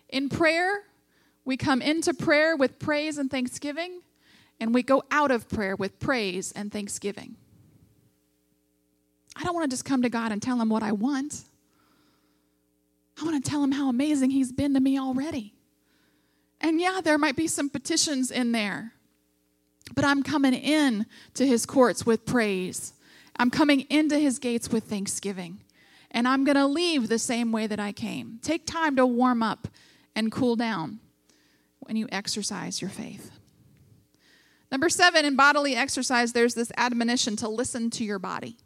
In 0.09 0.29
prayer, 0.29 0.85
we 1.45 1.57
come 1.57 1.83
into 1.83 2.14
prayer 2.14 2.57
with 2.57 2.79
praise 2.79 3.18
and 3.18 3.31
thanksgiving, 3.31 4.01
and 4.61 4.75
we 4.75 4.83
go 4.83 5.03
out 5.11 5.31
of 5.31 5.49
prayer 5.49 5.77
with 5.77 5.99
praise 5.99 6.53
and 6.53 6.72
thanksgiving. 6.72 7.37
I 9.37 9.43
don't 9.43 9.55
want 9.55 9.68
to 9.68 9.75
just 9.75 9.85
come 9.85 10.03
to 10.03 10.09
God 10.09 10.33
and 10.33 10.41
tell 10.41 10.61
him 10.61 10.68
what 10.68 10.83
I 10.83 10.93
want. 10.93 11.43
I 13.20 13.25
want 13.25 13.45
to 13.45 13.51
tell 13.51 13.62
him 13.62 13.72
how 13.72 13.89
amazing 13.89 14.31
he's 14.31 14.53
been 14.53 14.75
to 14.75 14.81
me 14.81 14.99
already. 14.99 15.55
And 16.61 16.81
yeah, 16.81 17.01
there 17.03 17.18
might 17.18 17.37
be 17.37 17.47
some 17.47 17.68
petitions 17.68 18.31
in 18.31 18.53
there, 18.53 18.93
but 19.95 20.05
I'm 20.05 20.22
coming 20.22 20.55
in 20.55 21.05
to 21.35 21.47
his 21.47 21.66
courts 21.66 22.07
with 22.07 22.25
praise. 22.25 22.94
I'm 23.37 23.51
coming 23.51 23.80
into 23.91 24.18
his 24.18 24.39
gates 24.39 24.70
with 24.70 24.85
thanksgiving. 24.85 25.61
And 26.11 26.28
I'm 26.28 26.45
going 26.45 26.57
to 26.57 26.66
leave 26.66 27.09
the 27.09 27.18
same 27.18 27.51
way 27.51 27.66
that 27.66 27.80
I 27.80 27.91
came. 27.91 28.39
Take 28.41 28.66
time 28.66 28.95
to 28.97 29.05
warm 29.05 29.43
up 29.43 29.66
and 30.14 30.30
cool 30.30 30.55
down 30.55 31.01
when 31.80 31.97
you 31.97 32.09
exercise 32.12 32.80
your 32.80 32.91
faith. 32.91 33.32
Number 34.70 34.89
seven, 34.89 35.24
in 35.24 35.37
bodily 35.37 35.74
exercise, 35.74 36.32
there's 36.32 36.55
this 36.55 36.72
admonition 36.76 37.37
to 37.37 37.49
listen 37.49 37.91
to 37.91 38.05
your 38.05 38.18
body. 38.18 38.57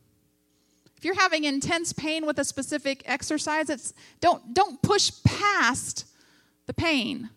If 0.96 1.04
you're 1.04 1.14
having 1.14 1.44
intense 1.44 1.92
pain 1.92 2.26
with 2.26 2.38
a 2.38 2.44
specific 2.44 3.02
exercise, 3.06 3.70
it's 3.70 3.94
don't 4.20 4.52
don't 4.52 4.82
push 4.82 5.12
past 5.24 6.06
the 6.66 6.74
pain. 6.74 7.30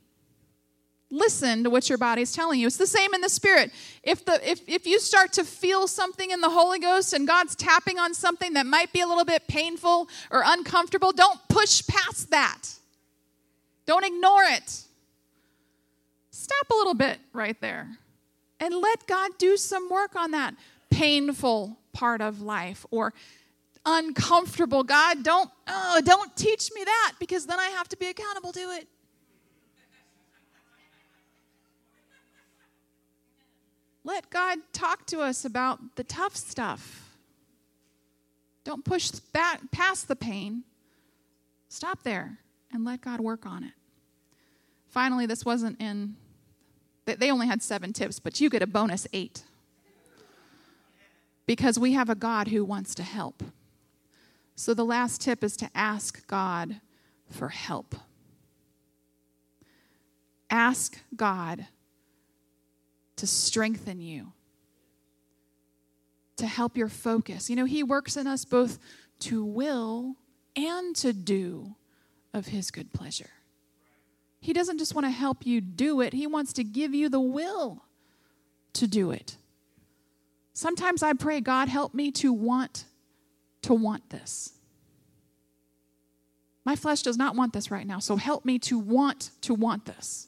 Listen 1.14 1.66
to 1.66 1.70
what 1.70 1.90
your 1.90 1.98
body's 1.98 2.32
telling 2.32 2.62
you. 2.62 2.68
It's 2.68 2.78
the 2.78 2.88
same 2.88 3.14
in 3.14 3.20
the 3.20 3.30
spirit. 3.30 3.72
If 4.02 4.24
the 4.24 4.50
if 4.50 4.62
if 4.68 4.88
you 4.88 4.98
start 4.98 5.34
to 5.34 5.44
feel 5.44 5.88
something 5.88 6.32
in 6.32 6.40
the 6.40 6.50
Holy 6.50 6.80
Ghost 6.80 7.12
and 7.12 7.28
God's 7.28 7.54
tapping 7.54 8.00
on 8.00 8.14
something 8.14 8.54
that 8.54 8.66
might 8.66 8.94
be 8.94 9.02
a 9.02 9.08
little 9.08 9.26
bit 9.26 9.46
painful 9.48 10.08
or 10.32 10.42
uncomfortable, 10.46 11.12
don't 11.12 11.40
push 11.50 11.86
past 11.86 12.32
that. 12.32 12.64
Don't 13.86 14.06
ignore 14.06 14.44
it. 14.44 14.84
Stop 16.32 16.70
a 16.72 16.76
little 16.76 16.94
bit 16.94 17.20
right 17.34 17.60
there 17.60 17.90
and 18.62 18.74
let 18.76 19.06
God 19.06 19.32
do 19.38 19.58
some 19.58 19.90
work 19.90 20.16
on 20.16 20.32
that 20.32 20.56
painful 20.90 21.78
part 21.92 22.22
of 22.22 22.42
life 22.42 22.86
or 22.90 23.14
uncomfortable. 23.86 24.84
God, 24.84 25.24
don't 25.24 25.50
oh, 25.68 26.02
don't 26.06 26.34
teach 26.38 26.72
me 26.74 26.86
that 26.86 27.14
because 27.20 27.46
then 27.48 27.60
I 27.60 27.68
have 27.70 27.90
to 27.90 27.98
be 27.98 28.08
accountable 28.08 28.54
to 28.54 28.60
it. 28.72 28.88
Let 34.04 34.30
God 34.30 34.60
talk 34.74 35.06
to 35.08 35.22
us 35.22 35.46
about 35.46 35.96
the 35.96 36.04
tough 36.04 36.36
stuff. 36.36 37.18
Don't 38.64 38.84
push 38.84 39.12
back 39.12 39.72
past 39.72 40.08
the 40.08 40.16
pain. 40.16 40.64
Stop 41.70 42.04
there 42.04 42.40
and 42.72 42.84
let 42.84 43.02
God 43.02 43.20
work 43.20 43.46
on 43.46 43.64
it. 43.64 43.74
Finally, 44.88 45.26
this 45.26 45.46
wasn't 45.46 45.80
in, 45.80 46.16
they 47.06 47.32
only 47.32 47.48
had 47.48 47.62
seven 47.62 47.94
tips, 47.94 48.20
but 48.20 48.42
you 48.42 48.50
get 48.50 48.62
a 48.62 48.68
bonus 48.68 49.08
eight. 49.14 49.44
Because 51.46 51.80
we 51.80 51.94
have 51.94 52.10
a 52.10 52.16
God 52.16 52.50
who 52.50 52.64
wants 52.66 52.94
to 52.96 53.04
help. 53.04 53.44
So 54.56 54.74
the 54.74 54.86
last 54.86 55.22
tip 55.22 55.44
is 55.44 55.56
to 55.58 55.70
ask 55.74 56.26
God 56.28 56.82
for 57.30 57.50
help. 57.50 57.96
Ask 60.50 61.00
God 61.16 61.68
to 63.22 63.28
strengthen 63.28 64.02
you, 64.02 64.34
to 66.38 66.48
help 66.48 66.76
your 66.76 66.88
focus. 66.88 67.52
You 67.52 67.56
know, 67.56 67.66
He 67.66 67.84
works 67.84 68.18
in 68.18 68.26
us 68.26 68.46
both 68.46 68.80
to 69.20 69.46
will 69.46 70.16
and 70.56 70.96
to 70.96 71.14
do 71.14 71.76
of 72.34 72.48
His 72.48 72.72
good 72.72 72.92
pleasure. 72.94 73.30
He 74.40 74.54
doesn't 74.54 74.80
just 74.80 74.96
want 74.96 75.06
to 75.06 75.12
help 75.12 75.46
you 75.46 75.62
do 75.62 76.02
it, 76.02 76.14
He 76.14 76.26
wants 76.26 76.52
to 76.54 76.64
give 76.64 76.96
you 76.96 77.10
the 77.10 77.20
will 77.20 77.84
to 78.74 78.88
do 78.88 79.12
it. 79.12 79.38
Sometimes 80.54 81.04
I 81.04 81.14
pray, 81.14 81.42
God, 81.42 81.70
help 81.70 81.94
me 81.94 82.10
to 82.14 82.34
want 82.34 82.86
to 83.62 83.76
want 83.76 84.10
this. 84.10 84.54
My 86.66 86.76
flesh 86.76 87.04
does 87.04 87.18
not 87.18 87.36
want 87.36 87.54
this 87.54 87.70
right 87.70 87.86
now, 87.86 88.00
so 88.00 88.16
help 88.16 88.46
me 88.46 88.58
to 88.60 88.80
want 88.80 89.30
to 89.42 89.54
want 89.54 89.86
this. 89.86 90.28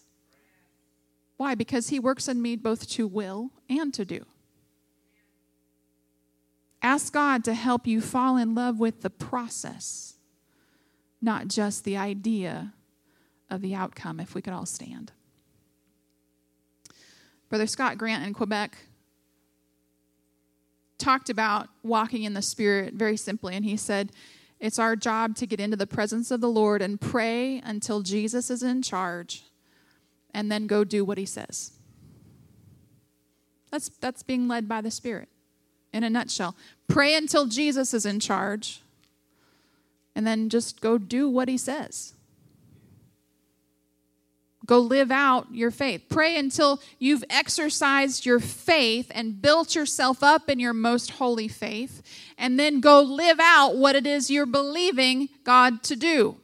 Why? 1.37 1.55
Because 1.55 1.89
He 1.89 1.99
works 1.99 2.27
in 2.27 2.41
me 2.41 2.55
both 2.55 2.87
to 2.91 3.07
will 3.07 3.51
and 3.69 3.93
to 3.93 4.05
do. 4.05 4.25
Ask 6.81 7.13
God 7.13 7.43
to 7.45 7.53
help 7.53 7.87
you 7.87 8.01
fall 8.01 8.37
in 8.37 8.55
love 8.55 8.79
with 8.79 9.01
the 9.01 9.09
process 9.09 10.13
not 11.23 11.47
just 11.47 11.85
the 11.85 11.95
idea 11.95 12.73
of 13.49 13.61
the 13.61 13.73
outcome, 13.73 14.19
if 14.19 14.35
we 14.35 14.41
could 14.41 14.53
all 14.53 14.65
stand. 14.65 15.13
Brother 17.49 17.65
Scott 17.65 17.97
Grant 17.97 18.25
in 18.25 18.33
Quebec 18.33 18.77
talked 20.97 21.29
about 21.29 21.69
walking 21.81 22.23
in 22.23 22.33
the 22.33 22.41
Spirit 22.41 22.93
very 22.93 23.15
simply, 23.15 23.55
and 23.55 23.63
he 23.63 23.77
said, 23.77 24.11
It's 24.59 24.79
our 24.79 24.95
job 24.95 25.35
to 25.37 25.47
get 25.47 25.61
into 25.61 25.77
the 25.77 25.87
presence 25.87 26.29
of 26.29 26.41
the 26.41 26.49
Lord 26.49 26.81
and 26.81 26.99
pray 26.99 27.61
until 27.63 28.01
Jesus 28.01 28.49
is 28.49 28.61
in 28.61 28.81
charge, 28.81 29.43
and 30.33 30.51
then 30.51 30.67
go 30.67 30.83
do 30.83 31.05
what 31.05 31.17
he 31.17 31.25
says. 31.25 31.71
That's, 33.71 33.89
that's 33.89 34.23
being 34.23 34.47
led 34.47 34.67
by 34.67 34.81
the 34.81 34.91
Spirit 34.91 35.29
in 35.91 36.03
a 36.03 36.09
nutshell. 36.09 36.55
Pray 36.87 37.15
until 37.15 37.45
Jesus 37.45 37.93
is 37.93 38.05
in 38.05 38.19
charge, 38.19 38.81
and 40.15 40.27
then 40.27 40.49
just 40.49 40.81
go 40.81 40.97
do 40.97 41.29
what 41.29 41.47
he 41.47 41.57
says. 41.57 42.13
Go 44.65 44.79
live 44.79 45.11
out 45.11 45.47
your 45.51 45.71
faith. 45.71 46.05
Pray 46.07 46.37
until 46.37 46.79
you've 46.97 47.23
exercised 47.29 48.25
your 48.25 48.39
faith 48.39 49.11
and 49.13 49.41
built 49.41 49.75
yourself 49.75 50.23
up 50.23 50.49
in 50.49 50.59
your 50.59 50.73
most 50.73 51.11
holy 51.11 51.47
faith, 51.47 52.01
and 52.37 52.59
then 52.59 52.79
go 52.79 53.01
live 53.01 53.39
out 53.41 53.75
what 53.75 53.95
it 53.95 54.07
is 54.07 54.31
you're 54.31 54.45
believing 54.45 55.29
God 55.43 55.83
to 55.83 55.95
do. 55.95 56.37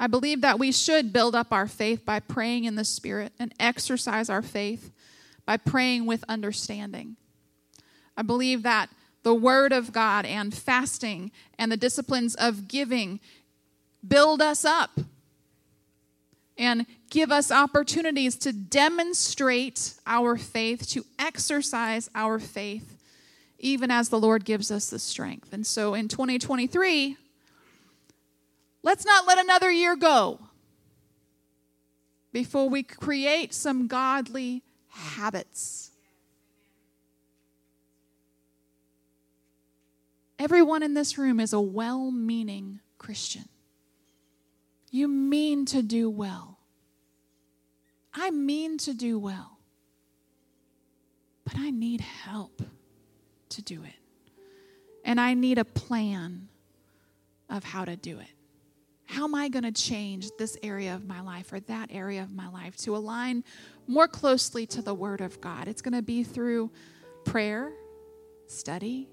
I 0.00 0.06
believe 0.06 0.40
that 0.40 0.58
we 0.58 0.72
should 0.72 1.12
build 1.12 1.34
up 1.34 1.52
our 1.52 1.66
faith 1.68 2.06
by 2.06 2.20
praying 2.20 2.64
in 2.64 2.74
the 2.74 2.86
Spirit 2.86 3.34
and 3.38 3.52
exercise 3.60 4.30
our 4.30 4.40
faith 4.40 4.90
by 5.44 5.58
praying 5.58 6.06
with 6.06 6.24
understanding. 6.26 7.16
I 8.16 8.22
believe 8.22 8.62
that 8.62 8.88
the 9.24 9.34
Word 9.34 9.74
of 9.74 9.92
God 9.92 10.24
and 10.24 10.54
fasting 10.54 11.30
and 11.58 11.70
the 11.70 11.76
disciplines 11.76 12.34
of 12.34 12.66
giving 12.66 13.20
build 14.06 14.40
us 14.40 14.64
up 14.64 15.00
and 16.56 16.86
give 17.10 17.30
us 17.30 17.52
opportunities 17.52 18.36
to 18.36 18.54
demonstrate 18.54 19.94
our 20.06 20.38
faith, 20.38 20.88
to 20.88 21.04
exercise 21.18 22.08
our 22.14 22.38
faith, 22.38 22.96
even 23.58 23.90
as 23.90 24.08
the 24.08 24.18
Lord 24.18 24.46
gives 24.46 24.70
us 24.70 24.88
the 24.88 24.98
strength. 24.98 25.52
And 25.52 25.66
so 25.66 25.92
in 25.92 26.08
2023, 26.08 27.18
let's 28.82 29.04
not 29.04 29.26
let 29.26 29.38
another 29.38 29.70
year 29.70 29.96
go 29.96 30.38
before 32.32 32.68
we 32.68 32.82
create 32.82 33.52
some 33.52 33.86
godly 33.86 34.62
habits. 34.88 35.90
Everyone 40.38 40.82
in 40.82 40.94
this 40.94 41.18
room 41.18 41.38
is 41.38 41.52
a 41.52 41.60
well 41.60 42.10
meaning 42.10 42.80
Christian. 42.98 43.48
You 44.90 45.06
mean 45.06 45.66
to 45.66 45.82
do 45.82 46.08
well. 46.08 46.58
I 48.12 48.30
mean 48.30 48.78
to 48.78 48.94
do 48.94 49.18
well. 49.18 49.58
But 51.44 51.56
I 51.56 51.70
need 51.70 52.00
help 52.00 52.62
to 53.50 53.62
do 53.62 53.82
it. 53.84 53.94
And 55.04 55.20
I 55.20 55.34
need 55.34 55.58
a 55.58 55.64
plan 55.64 56.48
of 57.48 57.64
how 57.64 57.84
to 57.84 57.96
do 57.96 58.18
it. 58.18 58.39
How 59.10 59.24
am 59.24 59.34
I 59.34 59.48
going 59.48 59.64
to 59.64 59.72
change 59.72 60.30
this 60.38 60.56
area 60.62 60.94
of 60.94 61.04
my 61.04 61.20
life 61.20 61.52
or 61.52 61.58
that 61.58 61.88
area 61.90 62.22
of 62.22 62.32
my 62.32 62.48
life 62.48 62.76
to 62.78 62.94
align 62.94 63.42
more 63.88 64.06
closely 64.06 64.66
to 64.66 64.82
the 64.82 64.94
Word 64.94 65.20
of 65.20 65.40
God? 65.40 65.66
It's 65.66 65.82
going 65.82 65.94
to 65.94 66.02
be 66.02 66.22
through 66.22 66.70
prayer, 67.24 67.72
study, 68.46 69.08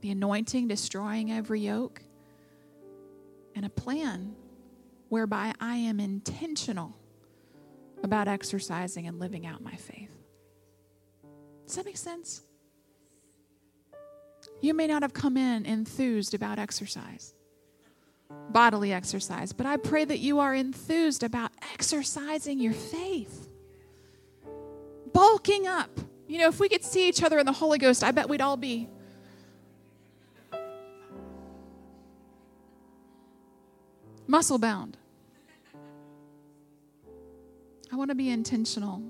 the 0.00 0.08
anointing 0.08 0.68
destroying 0.68 1.30
every 1.30 1.60
yoke, 1.60 2.00
and 3.54 3.66
a 3.66 3.68
plan 3.68 4.34
whereby 5.10 5.52
I 5.60 5.76
am 5.76 6.00
intentional 6.00 6.96
about 8.02 8.28
exercising 8.28 9.06
and 9.06 9.20
living 9.20 9.44
out 9.44 9.62
my 9.62 9.74
faith. 9.74 10.16
Does 11.66 11.76
that 11.76 11.84
make 11.84 11.98
sense? 11.98 12.40
You 14.62 14.72
may 14.72 14.86
not 14.86 15.02
have 15.02 15.12
come 15.12 15.36
in 15.36 15.66
enthused 15.66 16.32
about 16.32 16.58
exercise 16.58 17.34
bodily 18.50 18.92
exercise, 18.92 19.52
but 19.52 19.66
I 19.66 19.76
pray 19.76 20.04
that 20.04 20.18
you 20.18 20.38
are 20.38 20.54
enthused 20.54 21.22
about 21.22 21.52
exercising 21.72 22.60
your 22.60 22.72
faith, 22.72 23.48
bulking 25.12 25.66
up. 25.66 25.90
You 26.26 26.38
know, 26.38 26.48
if 26.48 26.60
we 26.60 26.68
could 26.68 26.84
see 26.84 27.08
each 27.08 27.22
other 27.22 27.38
in 27.38 27.46
the 27.46 27.52
Holy 27.52 27.78
Ghost, 27.78 28.04
I 28.04 28.10
bet 28.10 28.28
we'd 28.28 28.40
all 28.40 28.56
be. 28.56 28.88
Muscle 34.26 34.58
bound. 34.58 34.98
I 37.90 37.96
want 37.96 38.10
to 38.10 38.14
be 38.14 38.28
intentional 38.28 39.02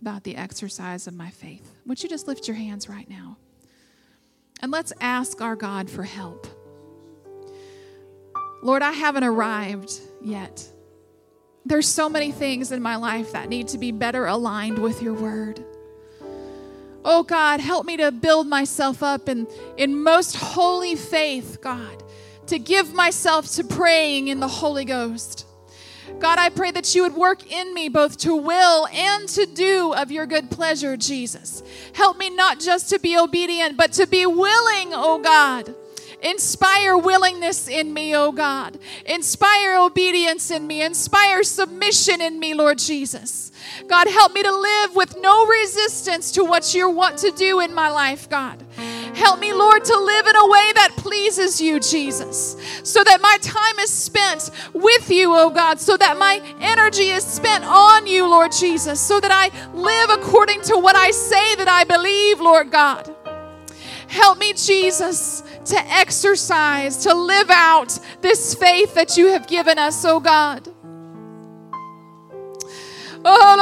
about 0.00 0.22
the 0.22 0.36
exercise 0.36 1.08
of 1.08 1.14
my 1.14 1.30
faith. 1.30 1.68
Would 1.86 2.00
you 2.02 2.08
just 2.08 2.28
lift 2.28 2.46
your 2.46 2.56
hands 2.56 2.88
right 2.88 3.10
now? 3.10 3.38
And 4.62 4.70
let's 4.70 4.92
ask 5.00 5.40
our 5.40 5.56
God 5.56 5.90
for 5.90 6.04
help. 6.04 6.46
Lord, 8.62 8.82
I 8.82 8.92
haven't 8.92 9.24
arrived 9.24 10.00
yet. 10.22 10.66
There's 11.64 11.88
so 11.88 12.08
many 12.08 12.32
things 12.32 12.72
in 12.72 12.80
my 12.80 12.96
life 12.96 13.32
that 13.32 13.48
need 13.48 13.68
to 13.68 13.78
be 13.78 13.92
better 13.92 14.26
aligned 14.26 14.78
with 14.78 15.02
your 15.02 15.14
word. 15.14 15.62
Oh 17.04 17.22
God, 17.22 17.60
help 17.60 17.86
me 17.86 17.96
to 17.98 18.10
build 18.10 18.46
myself 18.46 19.02
up 19.02 19.28
in, 19.28 19.46
in 19.76 20.02
most 20.02 20.36
holy 20.36 20.96
faith, 20.96 21.58
God, 21.60 22.02
to 22.46 22.58
give 22.58 22.94
myself 22.94 23.48
to 23.52 23.64
praying 23.64 24.28
in 24.28 24.40
the 24.40 24.48
Holy 24.48 24.84
Ghost. 24.84 25.46
God, 26.20 26.38
I 26.38 26.48
pray 26.48 26.70
that 26.70 26.94
you 26.94 27.02
would 27.02 27.14
work 27.14 27.50
in 27.50 27.74
me 27.74 27.88
both 27.88 28.16
to 28.18 28.34
will 28.34 28.86
and 28.88 29.28
to 29.30 29.44
do 29.46 29.92
of 29.92 30.10
your 30.10 30.26
good 30.26 30.50
pleasure, 30.50 30.96
Jesus. 30.96 31.62
Help 31.92 32.16
me 32.16 32.30
not 32.30 32.60
just 32.60 32.90
to 32.90 32.98
be 32.98 33.18
obedient, 33.18 33.76
but 33.76 33.92
to 33.94 34.06
be 34.06 34.24
willing, 34.24 34.92
oh 34.92 35.18
God 35.18 35.74
Inspire 36.26 36.98
willingness 36.98 37.68
in 37.68 37.94
me, 37.94 38.16
oh 38.16 38.32
God. 38.32 38.78
Inspire 39.06 39.76
obedience 39.76 40.50
in 40.50 40.66
me. 40.66 40.82
Inspire 40.82 41.44
submission 41.44 42.20
in 42.20 42.40
me, 42.40 42.52
Lord 42.52 42.78
Jesus. 42.78 43.52
God, 43.86 44.08
help 44.08 44.32
me 44.32 44.42
to 44.42 44.52
live 44.52 44.96
with 44.96 45.16
no 45.20 45.46
resistance 45.46 46.32
to 46.32 46.42
what 46.44 46.74
you 46.74 46.90
want 46.90 47.18
to 47.18 47.30
do 47.30 47.60
in 47.60 47.72
my 47.72 47.90
life, 47.90 48.28
God. 48.28 48.60
Help 49.14 49.38
me, 49.38 49.52
Lord, 49.52 49.84
to 49.84 49.96
live 49.96 50.26
in 50.26 50.36
a 50.36 50.46
way 50.46 50.72
that 50.74 50.94
pleases 50.96 51.60
you, 51.60 51.78
Jesus, 51.78 52.56
so 52.82 53.04
that 53.04 53.20
my 53.20 53.38
time 53.40 53.78
is 53.78 53.90
spent 53.90 54.50
with 54.74 55.08
you, 55.10 55.34
oh 55.34 55.48
God, 55.48 55.80
so 55.80 55.96
that 55.96 56.18
my 56.18 56.42
energy 56.60 57.10
is 57.10 57.24
spent 57.24 57.64
on 57.64 58.06
you, 58.06 58.28
Lord 58.28 58.50
Jesus, 58.52 59.00
so 59.00 59.20
that 59.20 59.30
I 59.30 59.50
live 59.72 60.10
according 60.10 60.62
to 60.62 60.76
what 60.76 60.96
I 60.96 61.12
say 61.12 61.54
that 61.54 61.68
I 61.68 61.84
believe, 61.84 62.40
Lord 62.40 62.70
God. 62.70 63.14
Help 64.08 64.38
me, 64.38 64.52
Jesus, 64.52 65.42
to 65.66 65.78
exercise, 65.78 66.96
to 66.98 67.14
live 67.14 67.50
out 67.50 67.98
this 68.20 68.54
faith 68.54 68.94
that 68.94 69.16
you 69.16 69.28
have 69.28 69.46
given 69.46 69.78
us, 69.78 70.04
oh 70.04 70.20
God. 70.20 70.68
Oh, 73.24 73.56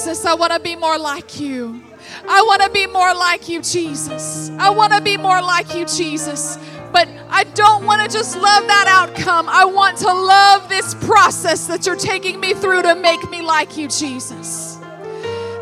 Jesus, 0.00 0.24
I 0.24 0.32
want 0.32 0.50
to 0.54 0.58
be 0.58 0.76
more 0.76 0.98
like 0.98 1.38
you. 1.38 1.82
I 2.26 2.40
want 2.40 2.62
to 2.62 2.70
be 2.70 2.86
more 2.86 3.12
like 3.12 3.50
you, 3.50 3.60
Jesus. 3.60 4.50
I 4.58 4.70
want 4.70 4.94
to 4.94 5.02
be 5.02 5.18
more 5.18 5.42
like 5.42 5.74
you, 5.74 5.84
Jesus. 5.84 6.56
But 6.90 7.06
I 7.28 7.44
don't 7.44 7.84
want 7.84 8.00
to 8.00 8.08
just 8.08 8.34
love 8.34 8.66
that 8.66 8.86
outcome. 8.88 9.46
I 9.50 9.66
want 9.66 9.98
to 9.98 10.10
love 10.10 10.70
this 10.70 10.94
process 10.94 11.66
that 11.66 11.84
you're 11.84 11.96
taking 11.96 12.40
me 12.40 12.54
through 12.54 12.80
to 12.80 12.94
make 12.94 13.28
me 13.28 13.42
like 13.42 13.76
you, 13.76 13.88
Jesus. 13.88 14.78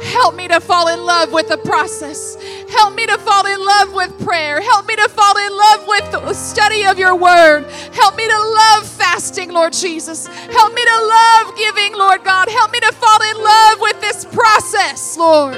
Help 0.04 0.36
me 0.36 0.46
to 0.46 0.60
fall 0.60 0.86
in 0.86 1.04
love 1.04 1.32
with 1.32 1.48
the 1.48 1.58
process. 1.58 2.36
Help 2.70 2.94
me 2.94 3.06
to 3.06 3.18
fall 3.18 3.46
in 3.46 3.64
love 3.64 3.94
with 3.94 4.18
prayer. 4.24 4.60
Help 4.60 4.86
me 4.86 4.96
to 4.96 5.08
fall 5.08 5.36
in 5.36 5.56
love 5.56 5.88
with 5.88 6.12
the 6.12 6.34
study 6.34 6.84
of 6.84 6.98
your 6.98 7.14
word. 7.16 7.64
Help 7.94 8.16
me 8.16 8.28
to 8.28 8.38
love 8.38 8.86
fasting, 8.86 9.52
Lord 9.52 9.72
Jesus. 9.72 10.26
Help 10.26 10.74
me 10.74 10.84
to 10.84 11.04
love 11.06 11.56
giving, 11.56 11.94
Lord 11.94 12.24
God. 12.24 12.48
Help 12.48 12.72
me 12.72 12.80
to 12.80 12.92
fall 12.92 13.22
in 13.22 13.42
love 13.42 13.80
with 13.80 14.00
this 14.00 14.24
process, 14.26 15.16
Lord. 15.16 15.54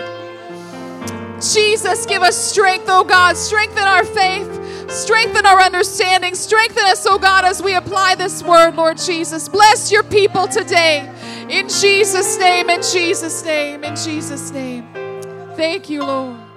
Jesus, 1.40 2.06
give 2.06 2.22
us 2.22 2.36
strength, 2.36 2.86
oh 2.88 3.02
God. 3.02 3.36
Strengthen 3.36 3.84
our 3.84 4.04
faith. 4.04 4.90
Strengthen 4.90 5.46
our 5.46 5.60
understanding. 5.60 6.34
Strengthen 6.34 6.84
us, 6.84 7.06
oh 7.06 7.18
God, 7.18 7.44
as 7.44 7.62
we 7.62 7.74
apply 7.74 8.14
this 8.16 8.42
word, 8.42 8.76
Lord 8.76 8.98
Jesus. 8.98 9.48
Bless 9.48 9.90
your 9.90 10.02
people 10.02 10.46
today. 10.46 11.08
In 11.48 11.68
Jesus' 11.68 12.38
name, 12.38 12.70
in 12.70 12.82
Jesus' 12.82 13.44
name, 13.44 13.84
in 13.84 13.96
Jesus' 13.96 14.50
name. 14.50 14.86
Thank 15.56 15.88
you, 15.88 16.04
Lord. 16.04 16.49